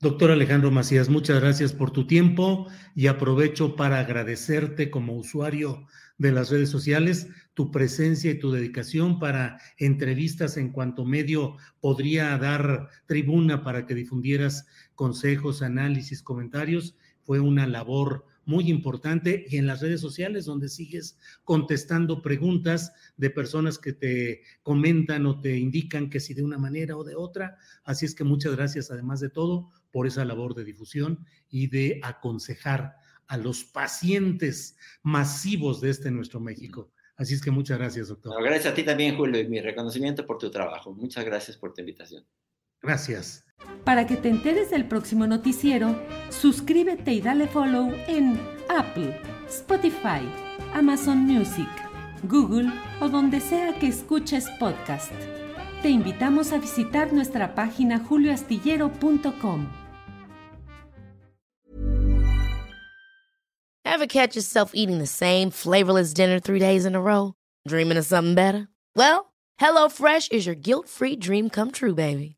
Doctor 0.00 0.30
Alejandro 0.30 0.70
Macías, 0.70 1.08
muchas 1.08 1.40
gracias 1.40 1.72
por 1.72 1.90
tu 1.90 2.06
tiempo 2.06 2.68
y 2.94 3.08
aprovecho 3.08 3.74
para 3.74 3.98
agradecerte 3.98 4.90
como 4.90 5.16
usuario 5.16 5.86
de 6.18 6.30
las 6.30 6.50
redes 6.50 6.68
sociales 6.68 7.28
tu 7.54 7.72
presencia 7.72 8.30
y 8.30 8.38
tu 8.38 8.52
dedicación 8.52 9.18
para 9.18 9.60
entrevistas 9.78 10.56
en 10.56 10.70
cuanto 10.70 11.04
medio 11.04 11.56
podría 11.80 12.38
dar 12.38 12.88
tribuna 13.06 13.64
para 13.64 13.86
que 13.86 13.96
difundieras 13.96 14.68
consejos, 14.94 15.62
análisis, 15.62 16.22
comentarios. 16.22 16.96
Fue 17.24 17.40
una 17.40 17.66
labor 17.66 18.24
muy 18.48 18.70
importante 18.70 19.44
y 19.46 19.58
en 19.58 19.66
las 19.66 19.82
redes 19.82 20.00
sociales 20.00 20.46
donde 20.46 20.70
sigues 20.70 21.18
contestando 21.44 22.22
preguntas 22.22 22.92
de 23.18 23.28
personas 23.28 23.78
que 23.78 23.92
te 23.92 24.42
comentan 24.62 25.26
o 25.26 25.40
te 25.40 25.58
indican 25.58 26.08
que 26.08 26.18
si 26.18 26.32
de 26.32 26.42
una 26.42 26.56
manera 26.56 26.96
o 26.96 27.04
de 27.04 27.14
otra. 27.14 27.58
Así 27.84 28.06
es 28.06 28.14
que 28.14 28.24
muchas 28.24 28.56
gracias 28.56 28.90
además 28.90 29.20
de 29.20 29.28
todo 29.28 29.68
por 29.90 30.06
esa 30.06 30.24
labor 30.24 30.54
de 30.54 30.64
difusión 30.64 31.26
y 31.50 31.66
de 31.66 32.00
aconsejar 32.02 32.96
a 33.26 33.36
los 33.36 33.64
pacientes 33.64 34.78
masivos 35.02 35.82
de 35.82 35.90
este 35.90 36.10
nuestro 36.10 36.40
México. 36.40 36.90
Así 37.16 37.34
es 37.34 37.42
que 37.42 37.50
muchas 37.50 37.78
gracias, 37.78 38.08
doctor. 38.08 38.42
gracias 38.42 38.72
a 38.72 38.74
ti 38.74 38.82
también, 38.82 39.16
Julio, 39.16 39.40
y 39.40 39.48
mi 39.48 39.60
reconocimiento 39.60 40.24
por 40.24 40.38
tu 40.38 40.50
trabajo. 40.50 40.94
Muchas 40.94 41.24
gracias 41.24 41.58
por 41.58 41.74
tu 41.74 41.82
invitación. 41.82 42.24
Gracias. 42.80 43.47
Para 43.84 44.06
que 44.06 44.16
te 44.16 44.28
enteres 44.28 44.70
del 44.70 44.86
próximo 44.86 45.26
noticiero, 45.26 45.98
suscríbete 46.28 47.12
y 47.12 47.20
dale 47.22 47.46
follow 47.48 47.90
en 48.06 48.38
Apple, 48.68 49.18
Spotify, 49.48 50.20
Amazon 50.74 51.20
Music, 51.20 51.68
Google 52.24 52.70
o 53.00 53.08
donde 53.08 53.40
sea 53.40 53.78
que 53.78 53.86
escuches 53.88 54.46
podcast. 54.58 55.10
Te 55.80 55.88
invitamos 55.88 56.52
a 56.52 56.58
visitar 56.58 57.12
nuestra 57.12 57.54
página 57.54 57.98
julioastillero.com. 58.00 59.68
Ever 63.84 64.06
catch 64.06 64.36
yourself 64.36 64.72
eating 64.74 64.98
the 64.98 65.06
same 65.06 65.50
flavorless 65.50 66.12
dinner 66.12 66.38
three 66.40 66.60
days 66.60 66.84
in 66.84 66.94
a 66.94 67.00
row? 67.00 67.34
Dreaming 67.66 67.96
of 67.96 68.04
something 68.04 68.34
better? 68.34 68.68
Well, 68.94 69.32
HelloFresh 69.60 70.30
is 70.30 70.46
your 70.46 70.54
guilt-free 70.54 71.16
dream 71.16 71.48
come 71.48 71.70
true, 71.72 71.94
baby. 71.94 72.37